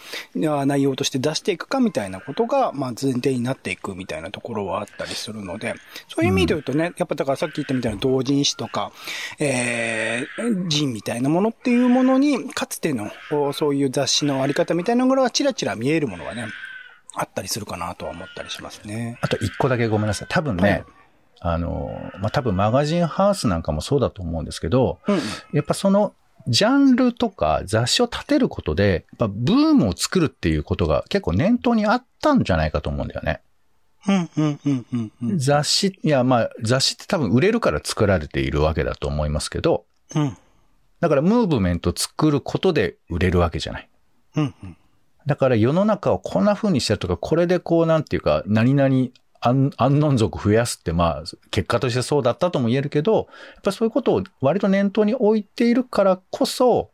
[0.59, 5.75] あ内容として出していくかみたいなことが、まあ前提になっていくみたいなところはあったりするので、
[6.07, 8.91] そういう意味で言うとね、やっぱだからさっき言ったみたいな同人誌とか、
[9.39, 16.47] えー、人みたいなものっていうものに、かつてのおそういう雑誌のあり方みたいなものがチラチラ見えるものがね、
[17.15, 19.17] あったりするかなとは思ったりしますね。
[19.21, 20.27] あと一個だけごめんなさい。
[20.29, 20.83] 多分ね、はい
[21.45, 25.21] あの、まあ、多分マガジンハウスなんかもそうだと思うんですけど、うんうん。
[25.51, 26.13] やっぱその、
[26.47, 33.41] ジャンルとか雑誌を立てることで、やっぱブームを作るっていうことが結構念頭にあったんじゃないかと思うんだよね。
[34.07, 35.39] うん、うん、うん、うんうん。
[35.39, 40.37] 雑誌、いやまあ雑誌って多分売れるから作られているわけだと思いますけど、うん、
[40.99, 43.89] だからムーブメントを作ることで売れるわけじゃない。
[44.35, 44.77] うん、うん。
[45.25, 49.07] だから世の中をこんな風にしたりとか、これでこうなんていうか、何々
[49.43, 56.91] 安安穏族増やすって、まあ、結果としてそうだったとも言えるけど、やっぱそういうことを割と念頭に置いているからこそ、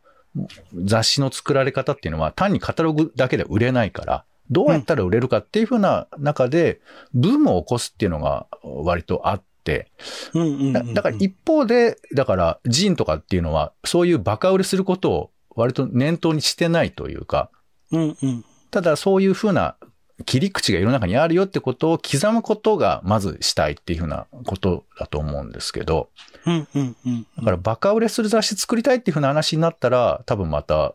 [0.74, 6.80] 雑誌の作られ方っていうのは単にカタログだけで売れないから、どうやったら売れるかっていう風な中で、
[7.14, 9.92] ブームを起こすっていうのが割とあって。
[10.72, 17.50] だだから一方で、だからジンとかっていうのは、そういうバカ売れすることを割と念頭にしてないというか、
[17.92, 18.44] うん、うん。
[18.72, 19.76] ただそういうふうな
[20.24, 26.08] 切り口が世の中にあるよってことを刻むことがまずしたいっていうふうなことだと思うんですけど、
[26.46, 27.26] うん、うん、うん。
[27.38, 30.94] だからバカ売れする雑誌作りたいっていうふうな話になったら、多分また、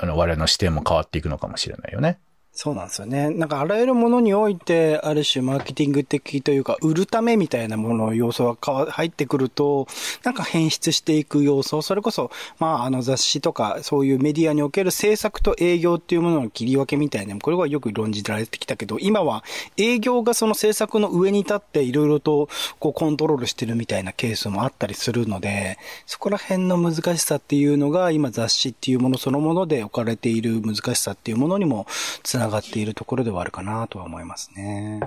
[0.00, 2.18] あの、我々の視点も変わっていくのかもしれないよね。
[2.58, 3.28] そうなんですよね。
[3.28, 9.86] なんかあらゆるものにおいて、ある種マーケティング的というか、売るためみたいなものの要素が入ってくると、
[10.24, 19.44] なんか変質していく要素、それこそ、まああの雑誌とか、そういうメディアにおける制作と営業っていうものの切り分けみたいな、これはよく論じられてきたけど、今は
[19.76, 31.86] 営業がその制作の上に立っていろいろとこうコントロールしてるみたいなケースもあったりするので、そこら辺の難しさっていうのが、今雑誌っていうものそのもので置かれている難しさっていうものにも
[32.22, 35.00] つながっているところではあるかなとは思いますね。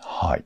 [0.00, 0.44] はい。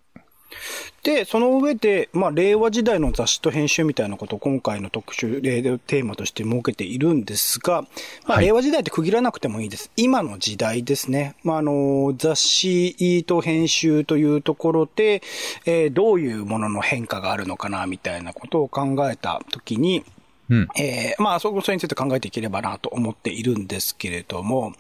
[1.03, 7.89] で、その上で、まあ、令和時代の雑誌と編集みたいなことを今回の特集でテーマとして設けているんですが、ま
[8.29, 9.91] あ、はい令和時代って区切らなくてもいいです。
[9.97, 11.37] 今の時代ですね。
[11.43, 15.23] まあ、あの、雑誌と編集というところで、
[15.67, 20.05] えーどういうものの変化があるのかな、みたいなことを考えたときに、
[20.51, 20.69] うん。
[20.77, 24.75] えーまあ、そそれについて考えていければなと思っているんですけれども、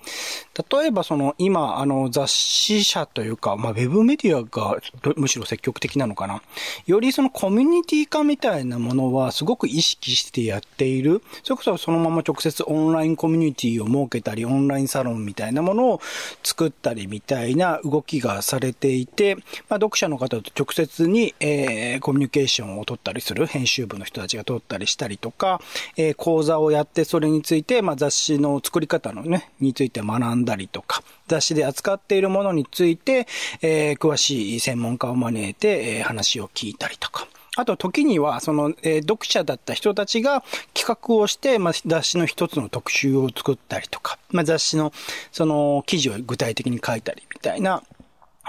[0.70, 4.78] 例えばその今、あの雑誌社というか、まあ、ウェブメディアが
[5.16, 6.42] むしろ積極的なのかな。
[6.86, 11.22] よりそのコミュニティ化みたいなものはすごく意識してやっている。
[11.42, 16.00] それこそそのまま直接オンラインコミュニティを設けたり、オンラインサロンみたいなものを
[16.42, 25.53] 作ったりみたいな動きがされていて、まあ、読者の方と直接に、えーコミュニケーションを取ったりする、編集部の人たちが取ったりしたりとか、
[25.96, 33.26] えー講座をやってそれについて、まあ、雑誌の作り方のね、について学んだりとか、雑誌で扱っているものについて、
[33.62, 37.26] えー詳しい専門家を招いて、えー話を聞いたりとか。
[37.57, 40.42] あと、時には、その、えー読者だった人たちが
[40.74, 44.92] 企画をして、まあ、雑誌の一つの特集を作ったりとか、まあ、雑誌の、
[45.30, 47.82] その、記事を具体的に書いたりみたいな、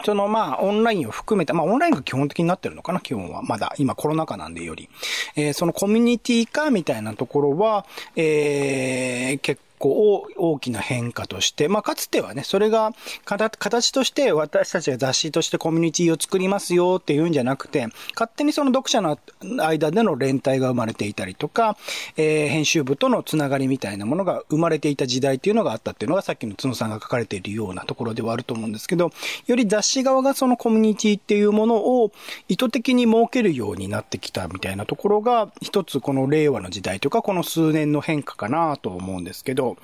[0.04, 3.42] そのまあ、オンラインを含めた、まあ、オンラインが基本的になってるのかな、基本は。
[3.44, 4.90] まだ、今コロナ禍なんでより。
[5.36, 7.86] えーそのコミュニティ化みたいなところは、
[8.16, 19.20] えー結構大きな変化として、まあ、かつてはね、それが形形として私たちが雑誌としてコミュニティを作りますよっていうんじゃなくて、勝手にその読者の
[19.64, 21.78] 間での連帯が生まれていたりとか、
[22.18, 29.12] えー編集部とのつながりみたいなものが生まれていた時代っていうのがあったっていうのがさっきの角さんが書かれているようなところではあると思うんですけど、
[29.46, 32.12] より雑誌側がそのコミュニティっていうものを
[32.48, 39.75] 意図的に設けるようになってきたみたいなところが、一つこの令和の時代というか、この数年の変化かなと思うんですけど、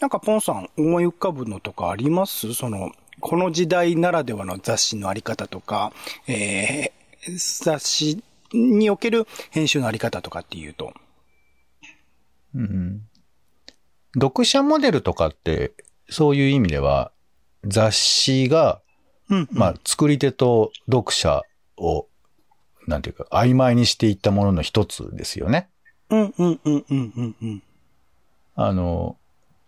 [0.00, 2.54] なんかポンさん思い浮かぶのとかあります？
[2.54, 5.92] その、この時代ならではの雑誌のあり方とか、
[6.26, 7.00] えー
[7.62, 8.24] 雑誌
[8.54, 10.94] における編集のあり方とかっていうと？
[12.54, 13.02] うん。
[14.14, 15.72] 読者モデルとかって、
[16.08, 17.12] そういう意味では、
[17.64, 18.80] 雑誌が、
[19.28, 21.42] うん、まあ、作り手と読者
[21.76, 22.06] を、
[22.86, 25.68] なんていうか、曖昧にしていったものの一つですよね。
[26.08, 27.62] うん、うん、うん、うん、うん、うん。
[28.56, 29.18] あの、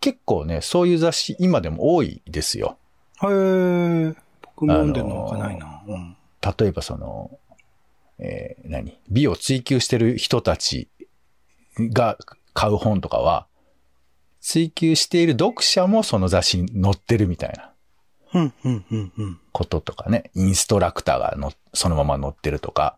[0.03, 2.77] 結構ね、そういう雑誌今でも多いですよ。
[3.23, 5.81] へえ、僕も読んでるのわかないな。
[5.87, 6.17] うん。
[6.59, 7.39] 例えばその、
[8.19, 8.99] えー何？
[9.09, 10.89] 美を追求してる人たち
[11.79, 12.17] が
[12.53, 13.47] 買う本とかは、
[14.41, 17.71] 追求している読者もその雑誌に載ってるみたいな
[18.33, 19.39] うん、うん、うん、うん。
[19.53, 22.97] こととかね、インストラクターがのそのまま載ってるとか、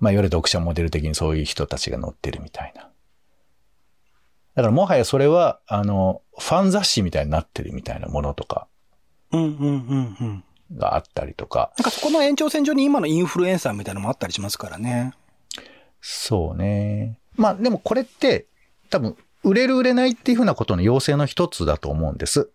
[0.00, 2.90] まあ、いわゆる読者モデル的にそういう人たちが載ってるみたいな。
[4.58, 8.66] だからもはやそれは、あの、ファン雑誌みたいになってるみたいなものとか
[9.30, 10.44] うん、うん、うん、うん。
[10.76, 15.12] があったりとか、なんかそこの延長線上に今のインフルエンサーみたいなのもあったりしますからね。
[16.00, 17.20] そうね。
[17.36, 18.46] まあでもこれって
[18.90, 22.50] 多分売れる売れないっていうふうなことの要請の一つだと思うんです。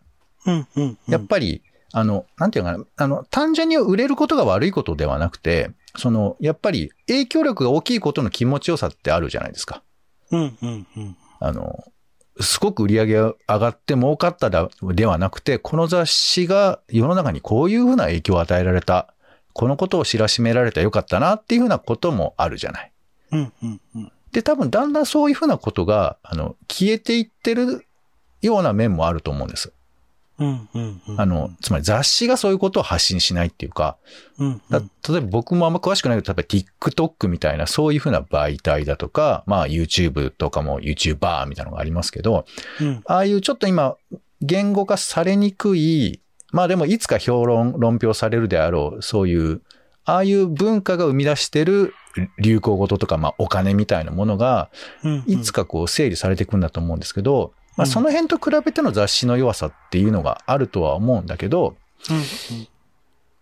[0.46, 0.98] うん、うん、うん。
[1.08, 9.84] やっぱり、あの、なんていうのかな、あの、単純に売れることが悪いことではなくて、その、やっぱり影響力が大きいことの気持ちよさってあるじゃないですか。
[10.32, 11.18] うん、うん、うん。
[11.40, 11.84] あの、
[12.40, 19.14] すごく売り上げが上がって儲かっただではなくて、この雑誌が世の中にこういうふうな影響を与えられた、
[19.54, 22.92] このことを知らしめられたらよかったなっていうふうなこともあるじゃない。
[23.32, 24.12] うん、うん、うん。
[24.32, 27.86] で、多分だんだんそういうふうなことが、あの、消えていってる
[28.42, 29.72] ような面もあると思うんです。
[30.40, 31.22] うん、うん、うん。
[31.22, 33.98] あの、つまり雑誌がそういうことを発信しないっていうか、
[34.40, 34.80] うん、だ
[35.10, 42.46] 例えば僕もあんま詳しくないけど、例えば TikTok みたいなそういうふうな媒体だとか、まあ YouTube とかも YouTuber みたいなのがありますけど、
[42.82, 43.96] うん、ああいうちょっと今、
[44.42, 46.22] 言語化されにくい、
[46.52, 49.62] まあでもいつか評論、論評されるであろう、そういう、
[50.06, 51.94] ああいう文化が生み出してる
[52.40, 54.70] 流行語ととか、まあお金みたいなものが、
[55.04, 55.24] うん。
[55.28, 61.76] いつかこう整理されていくんだと思うんですけど、まあうんその辺と比べての雑誌の弱さっていうのがあるとは思うんだけど、
[62.10, 62.18] うん、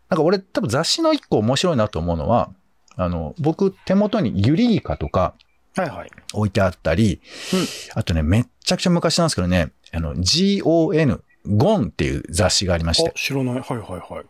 [0.10, 2.52] なんか俺多分雑誌の一個面白いなと思うのは、
[2.96, 5.34] あの、僕手元にユリギカとか
[5.76, 6.12] はいはい。
[6.34, 7.22] 置いてあったり、
[7.54, 7.66] うん
[7.96, 13.56] あとね、めっちゃくちゃ昔なんですけどね、あの、GON、ゴンっていう雑誌がありましてあ、、知らない。
[13.56, 13.80] はいはい
[14.14, 14.26] はい。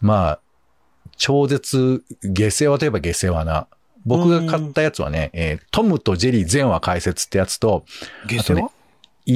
[0.00, 0.40] まあ、
[1.16, 3.66] 超絶、下世話といえば下世話な。
[4.06, 7.84] 僕が買ったやつはね、えートムとジェリー全話解説ってやつと、
[8.26, 8.70] ゲセは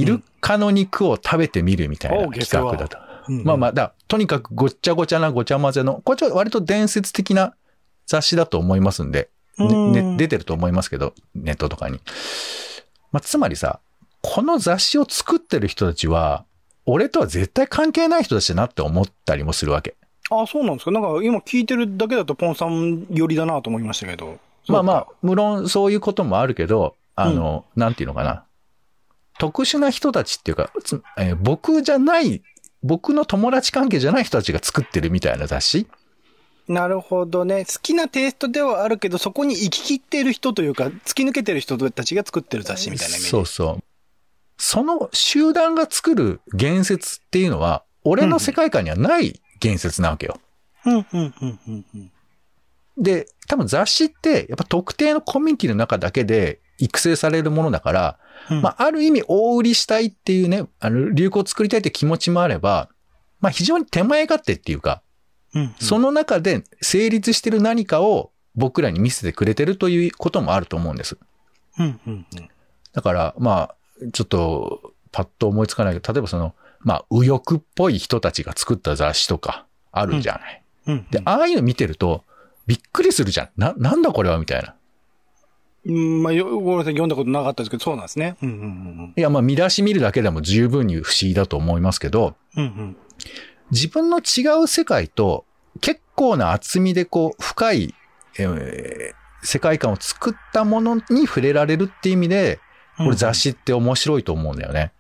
[0.01, 2.99] イルカの肉を食べてみるみたいなお企画だと。
[3.29, 7.55] うんまあまあ、だとにかくごっちゃごちゃなごちゃ混ぜの、これちょっと割と伝説的な
[8.07, 12.01] 雑誌だと思いますんで、ねうんね出てると思いますけど、ネットとかに。
[13.13, 13.81] まあ、つまりさ、
[14.21, 16.45] この雑誌を作ってる人たちは、
[16.87, 19.95] 俺とは絶対関係ない人たちだなって思ったりもするわけ。
[20.31, 20.91] あ、そうなんですか？
[20.91, 24.39] なんか今聞いてるだけだとポンさん寄りだなと思いましたけど。
[24.69, 28.45] まあまあ無論そういうこともあるけど、あの、なんていうのかな。
[29.39, 32.43] 特殊な人たちっていうか、つえー僕じゃない、
[32.83, 35.87] 僕の友達関係じゃない人たちが作ってるみたいな雑誌？
[36.67, 37.67] なるほどね。
[37.67, 43.29] 好きなテイストではあるけど、そこに行き切っている人というか、突き抜けてる人たちが作ってる雑誌みたいなイメージ。
[43.29, 43.85] そうそう。
[44.57, 50.39] その集団が作る言説っていうのは、俺の世界観にはない言説なわけよ。
[50.87, 52.13] うん、うん、うん、うん、うん。
[52.97, 58.19] で、多分雑誌って、やっぱ特定のコミュニティの中だけで育成されるものだから、
[58.51, 62.91] うんまあ、ある意味大売りしたいっていうね、あの、流行を作りたいって気持ちもあれば、
[63.41, 65.03] まあ、非常に手前勝手っていうか、
[65.55, 71.17] うんうんその中で成立してる何かを僕らに見せてくれてるということもあると思うんです。
[71.79, 72.49] うん、うん、うん。
[72.93, 73.77] だから、まあ、
[74.13, 80.63] ちょっと、パッと思いつかないけど、例えばその、まあ、右翼っぽい人たちが作った雑誌とか、あるじゃない。
[80.87, 82.25] うんで、ああいうの見てると、
[82.67, 83.51] びっくりするじゃん。
[83.57, 84.75] な、なんだこれはみたいな。
[85.87, 88.37] うん、まあ、よごめんなさい、読んだことなかったですけど、そうなんですね。
[89.17, 92.65] いや、まあ、見出し見るだけでも十分に不思議だと思いますけど、うん。
[92.65, 92.97] うん、
[93.71, 95.45] 自分の違う世界と
[95.81, 97.95] 結構な厚みでこう、深い、
[98.39, 102.61] えー世界観を作ったものに触れられるっていう意味で、
[102.97, 104.93] これ雑誌って面白いと思うんだよね。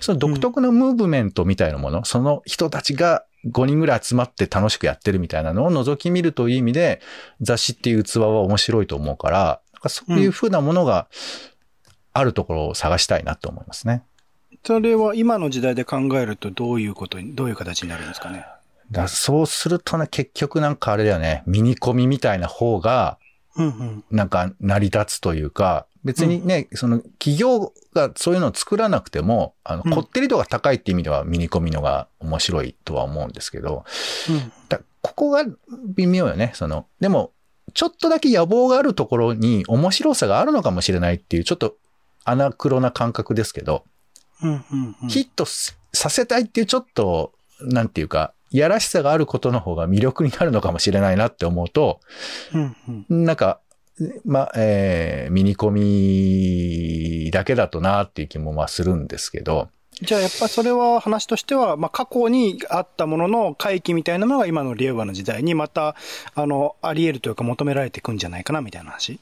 [0.00, 7.00] その独特のムーブメントみたいなもの、その人たちが5人ぐらい集まって楽しくやってるみたいなのを覗き見るという意味で、
[7.40, 11.08] 雑誌っていう器は面白いと思うから、なんかそういう風なものが
[12.12, 14.02] あるところを探したいなと思いますね。
[14.62, 18.44] それは今の時代で考えるとどういうことに、どういう形になるんですかね？
[18.90, 23.18] だそうするとね、結局なんかあれだよね、ミニコミみたいな方が、
[23.56, 24.04] うん、うん。
[24.10, 33.84] なんか成り立つというか、別にね、その企業がそういうのを作らなくても、あの、うんこってり度が高いって意味ではミニコミのが面白いとは思うんですけど、
[34.28, 34.52] うん。
[34.68, 35.44] だここが
[35.86, 36.52] 微妙よね。
[36.54, 37.32] その、でも、
[37.72, 41.76] ちょっとだけ野望があるところに面白さがあるのかもしれないっていう、ちょっと
[42.24, 43.84] アナクロな感覚ですけど、
[44.42, 45.08] うん、うん、うん。
[45.08, 52.00] ヒットすさせたいっていうちょっと、なんていうか、いやらしさがあることの方が魅力になるのかもしれないなって思うと、
[52.52, 52.76] うん、
[53.10, 53.24] うん。
[53.24, 53.60] なんか、
[54.24, 59.68] ま、えーミニコミだけだとなっていう気もまあするんですけど、
[60.02, 65.94] じゃあやっぱそれは話としては、まあ過去にあったものの回帰みたいなものが今の令和の時代にまた、
[66.34, 69.20] あの、あり得るというか求められていくんじゃないかなみたいな話？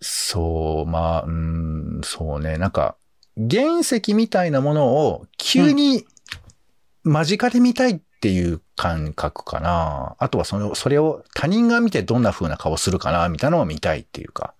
[0.00, 2.96] そう、まあ、うん、そうね、なんか、
[3.36, 6.04] 原石みたいなものを急に
[7.02, 10.16] 間近で見たいっていう感覚かな。
[10.18, 14.54] あとはその、それを他人が見てどんな風な顔するかな、みたいなのを見たいっていうか、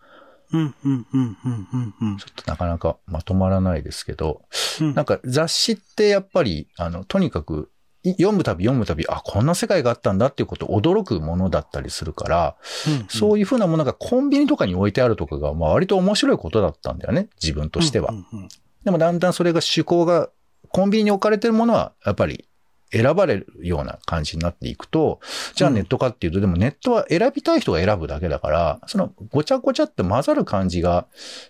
[0.52, 4.42] うん、うん、うん、うん、うん、うんちょっとなかなかまとまらないですけど、
[4.80, 4.94] うん。
[4.94, 7.70] なんか雑誌ってやっぱり、あの、とにかく、
[8.02, 18.10] い読むたび読むたび、あ、こんな世界があったんだっていうことを驚くものだったりするから、うんそういうふうなものがコンビニとかに置いてあるとかが、まあ割と面白いことだったんだよね、自分としては。
[18.10, 18.48] うんうんうん
[18.84, 20.28] でもだんだんそれが趣向が、
[20.68, 22.46] コンビニに置かれてるものは、やっぱり
[22.90, 25.20] 選ばれるような感じになっていくと、
[25.54, 31.06] じゃあネットかっていうと、でもネットは選びたい人が選ぶだけだから、そのごちゃごちゃって混ざる感じが、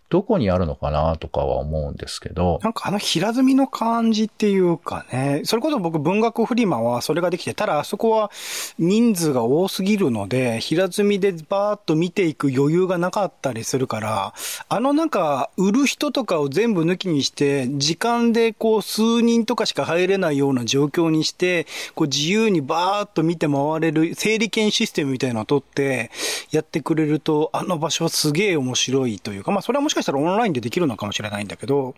[0.08, 8.30] どこにあるのかなとかは思うんですけど、なんかあの平積みの感じっていうかね、それこそ僕文学フリマはそれができて、ただあそこは
[8.78, 14.34] 人数が多すぎるので、平積みでバーッと見ていく余裕がなかったりするから、
[14.68, 26.10] あのなんか売る人とかを全部抜きにして、時間でこう数人とかしか入れないような状況にして、こう自由にバーッと見て回れる整理券システムみたいなのを取って
[26.50, 31.94] やってくれると、あの場所はすげえ面白いというか、まあそれはもしかしたらオンラインでできるのかもしれないんだけど、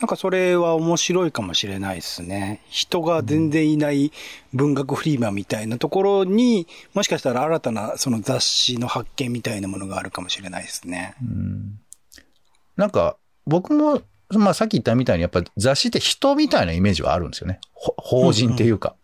[0.00, 2.60] なんかそれは面白いかもしれないですね。
[2.68, 4.12] 人が全然いない
[4.52, 11.14] 文学フリーマンみたいなところに、もしかしたら新たなその雑誌の発見みたいなものがあるかもしれないですね。
[11.22, 11.80] うん
[12.76, 13.16] なんか、
[13.46, 17.60] 僕も、まあさっき言ったみたいに、やっぱ雑誌って人みたいなイメージはあるんですよね。
[17.72, 18.96] 法人っていうか。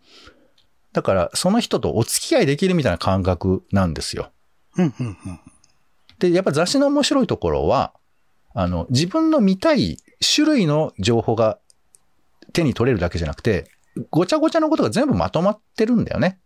[0.92, 4.30] だから、その人とお付き合いできるみたいな感覚なんですよ。
[6.18, 7.94] で、やっぱ雑誌の面白いところは、
[8.54, 9.98] あの、自分の見たい
[10.34, 11.58] 種類の情報が
[12.52, 13.70] 手に取れるだけじゃなくて、
[14.10, 16.40] ごちゃごちゃのことが全部まとまってるんだよね。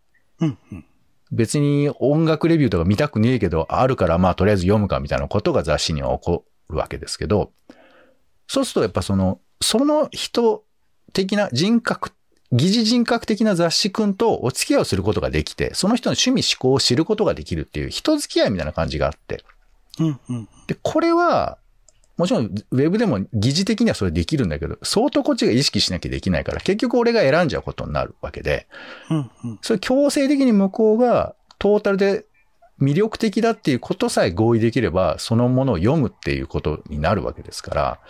[1.33, 7.53] 別に音楽レビューとか見たくねえけど、あるからまあとりあえず読むかみたいなことが雑誌には起こるわけですけど、
[8.47, 10.65] そうするとやっぱその、その人
[11.13, 12.13] 的な人格、
[12.53, 19.45] 疑似人格的な雑誌くんとお付き合いをすることができて、その人の趣味思考を知ることができるっていう人付き合いみたいな感じがあって。
[19.99, 20.49] うん、うん。
[20.67, 21.59] で、これは、
[22.17, 28.69] もちろん、ウェブでも疑似的にはそれできるんだけど、相当こっちが意識しなきゃできないから、結局俺が選んじゃうことになるわけで、
[29.11, 29.21] うん、う
[29.55, 29.59] ん。
[29.63, 32.25] それ強制的に向こうがトータルで
[32.85, 38.01] 魅力的だっていうことさえ合意できれば、そのものを読むっていうことになるわけですから、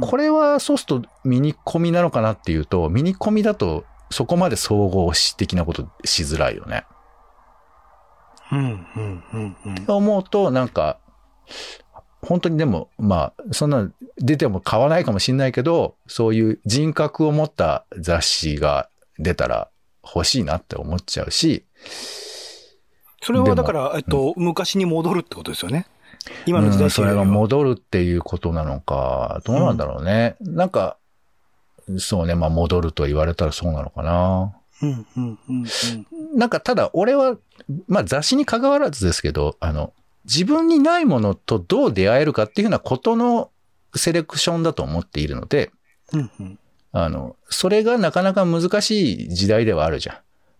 [0.00, 6.84] これはそうするとミニコミなのかなっていうと、ミニコミだとそこまで総合し的なことしづらいよね。
[8.52, 9.74] うん、うん、うん、うん。
[9.86, 10.98] と思うと、なんか、
[12.22, 18.88] 本当にでも、まあ、そんな出ても買わないかもしれないけど、そういう人格を持った雑誌が
[19.18, 19.68] 出たら
[20.02, 21.64] 欲しいなって思っちゃうし、
[23.26, 25.88] それはだから、えっと、昔に戻るってことですよね。
[26.46, 30.36] 今の時うん、それが戻るっていうことなのか、どうなんだろうね。
[30.40, 30.96] なんか、
[31.98, 34.54] そうね、まあ戻ると言われたらそうなのかな。
[34.80, 35.64] うん、うん、うん、
[36.28, 36.38] うん。
[36.38, 37.36] なんかただ俺は、
[37.88, 39.92] まあ雑誌に関わらずですけど、あの、
[40.24, 43.50] 自分にないものとどう出会えるかっていうようなことの
[43.96, 45.72] セレクションだと思っているので、
[46.12, 46.58] うん、うん。
[46.92, 50.16] あの、それがなかなか難しい時代ではあるじゃん。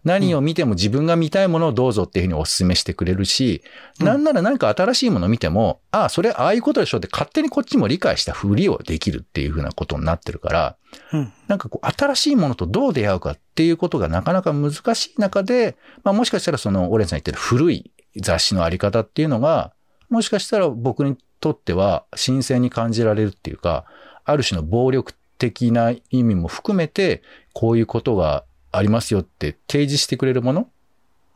[0.06, 3.62] 何を見ても自分が見たいものをどうぞっていうふうにお勧めしてくれるし、
[3.98, 4.06] うん。
[4.06, 10.76] なんなら何か新しいものを見ても、ああ、それああいうことでしょって勝手にこっちも理解したふりをできるっていうふうなことになってるから、
[11.12, 19.72] うん、なんかこう、新しいものとどう出会うかっていうことがなかなか難しい中で、まあもしかしたらその、オレンさん言ってる古い雑誌のあり方っていうのが、
[20.08, 23.86] もしかしたら僕にとっては新鮮に感じられるっていうか、
[24.24, 28.44] ある種の暴力的な意味も含めて、こういうことが
[28.76, 30.68] ありますよって提示してくれるもの？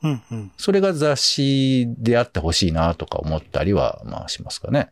[0.03, 0.53] うん、うん。
[0.57, 4.91] それが雑誌であってほしいなとか思ったりは、まあしますかね。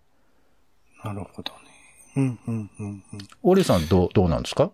[1.04, 1.58] なるほどね。
[2.16, 3.28] うん、うん、うん、うん。
[3.42, 4.70] オレンさんどう、どうなんですか？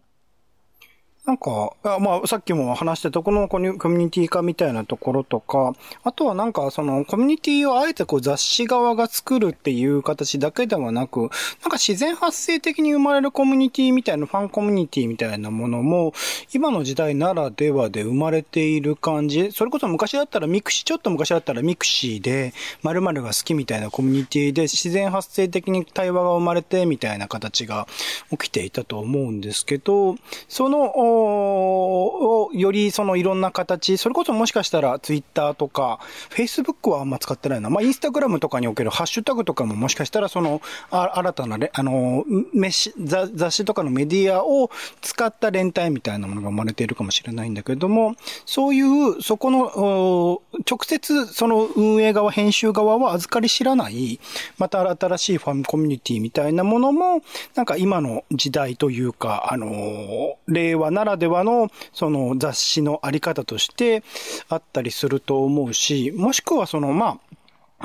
[1.27, 5.73] なんか、まあ、さっきも話したとこのコミュコミュニティ化みたいなところとか、
[6.03, 16.13] あとはなんか、その、コミュニティをあえてこう雑誌側が作るっていう形だけではなく、なんか自然発生的に生まれるコミュニティみたいな、ファンコミュニティみたいなものも、
[16.53, 19.51] 今の時代ならではで生まれている感じ。
[19.51, 22.53] それこそ昔だったら mixi、ちょっと昔だったら mixi で、
[22.83, 27.89] 〇〇が好きみたいなコミュニティで自然発生的に対話が生まれてみたいな形が
[28.31, 30.17] 起きていたと思うんですけど、
[30.49, 35.99] その、およりそのいろんな形、それこそもしかしたらツイッターとか、
[36.31, 37.71] フェイスブックはあんま使ってないな。
[37.71, 40.61] まあ、インスタグラムとかにおけるハッシュタグとかももしかしたらその、
[40.91, 48.15] あ新たな、あの、メシ雑誌とかのメディアを使った連帯みたいなものが生まれているかもしれないんだけども、
[48.47, 54.21] そういう、そこの、直接その運営側、編集側は預かり知らない、
[54.59, 57.23] また新しいファンコミュニティみたいなものも、
[57.55, 64.03] なんか今の時代というか、あの、令和ならではの、その雑誌のあり方として
[64.49, 67.35] あったりすると思うし、もしくはその、まあ、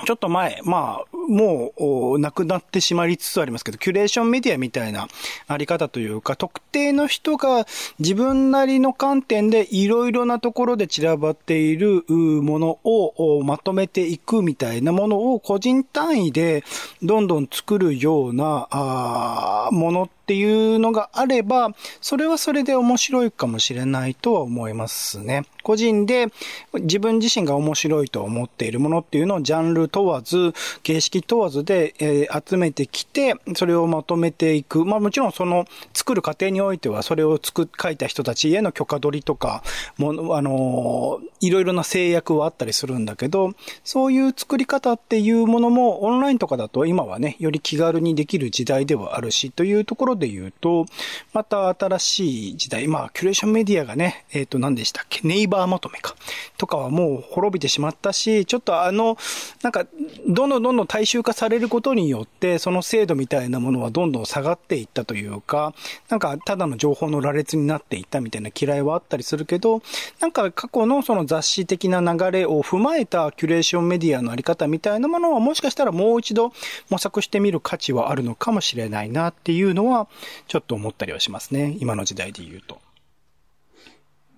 [0.06, 1.74] ちょっと前、まあ、も
[2.16, 5.08] う、なくなってしまいつつありますけど、キュレーションメディアみたいな
[5.48, 7.66] あり方というか、特定の人が
[8.00, 16.64] 自分なりの観点でいろいろなところで散らばっているものをまとめていくみたいなものを個人単位で
[17.02, 21.72] どんどん作るような、あーものってていうのがあれば、
[22.02, 25.46] それはそれで面白いかもしれないとは思いますね。
[25.64, 26.28] 個人で
[26.74, 30.54] 自分自身が面白いと思っているものっていうのをジャンル問わず、
[30.84, 34.86] 形式問わずで、えー集めてきて、それをまとめていく。
[34.86, 39.64] まあもちろんその作る過程においては、それを作っ、書いた人たちへの許可取りとか、
[39.98, 43.54] もの、あのーいろいろな制約はあったりするんだけど、
[43.84, 50.86] そういう作り方っていうものもオンラインとかだと今はね、より気軽にできる時代ではあるし、というところで言うと、
[51.34, 56.16] また新しい時代、まあ、キュレーションメディアがね、えっ、と、何でしたっけ、ネイバーまとめか、
[56.58, 59.18] とかはもう滅びてしまったし、ちょっとあの、
[59.64, 59.88] なんか、
[60.28, 65.74] どんどんどんどん大衆化されることによって、その精度みたいなものはどんどん下がっていったというか、
[66.10, 69.82] なんか、ただの情報の羅列になっていったみたいな嫌いはあったりするけど、
[70.20, 76.52] なんか過去のその雑誌的な流れを踏まえたキュレーションメディアのあり方みたいなものはもしかしたらもう一度
[76.90, 80.09] 模索してみる価値はあるのかもしれないなっていうのは
[80.48, 81.76] ちょっと思ったりはしますね。
[81.80, 82.80] 今の時代で言うと。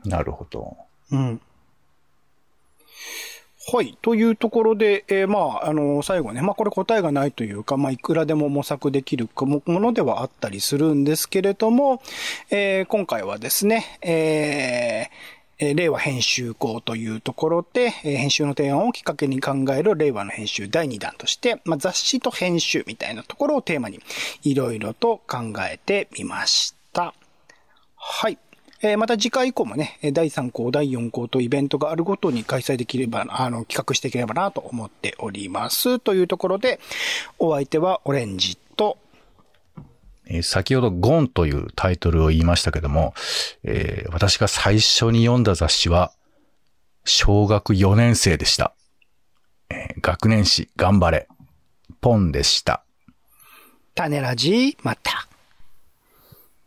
[0.05, 0.77] なるほど。
[1.11, 1.41] うん。
[3.71, 3.95] はい。
[4.01, 12.01] というところで、えーまあ、あの、最後ね、まあ、これ答えがないというか、まあ、いくらでも模索できるもものではあったりするんですけれども、
[12.49, 23.99] えー今回はですね、えーえ令和編集校というところで、え編集の提案をきっかけに考える令和の編集第2弾として、まあ、雑誌と編集みたいなところをテーマに
[24.41, 27.13] いろいろと考えてみました。
[27.95, 28.39] はい。
[28.81, 35.99] えまた次回以降もね、第3項、第4項とイベントがあるごとに開催できれば、あの、企画していければなと思っております。
[35.99, 36.79] というところで、
[37.37, 38.57] お相手はオレンジ、
[40.31, 43.13] えー先ほどゴンというタイトルを言いましたけども、
[43.63, 46.13] えー私が最初に読んだ雑誌は、
[47.03, 48.73] 小学4年生でした。
[49.69, 51.27] えー学年誌頑張れ、
[51.99, 52.83] ポンでした。
[53.93, 55.27] 種ラジまた。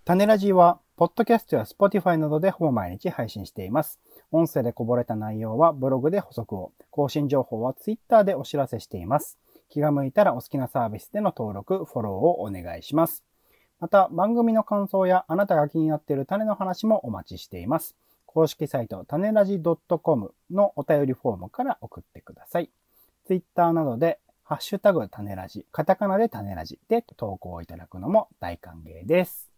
[0.05, 3.99] 種ラジは、ポッドキャストや Spotify などでほぼ毎日配信しています。
[4.31, 9.39] 音声でこぼれた内容はブログで補足を、更新情報は Twitter でお知らせしています。
[9.71, 13.25] 気が向いたらお好きなサービスでの登録、フォローをお願いします。
[13.81, 17.97] また、番組の感想やあなたが気になっている種の話もお待ちしています。
[18.27, 19.61] 公式サイト、種ラジ
[20.03, 22.71] .com のお便りフォームから送ってください。
[23.27, 29.54] Twitter などで、ハッシュタグ種ラジ、カタカナで種ラジで投稿いただくのも大歓迎です。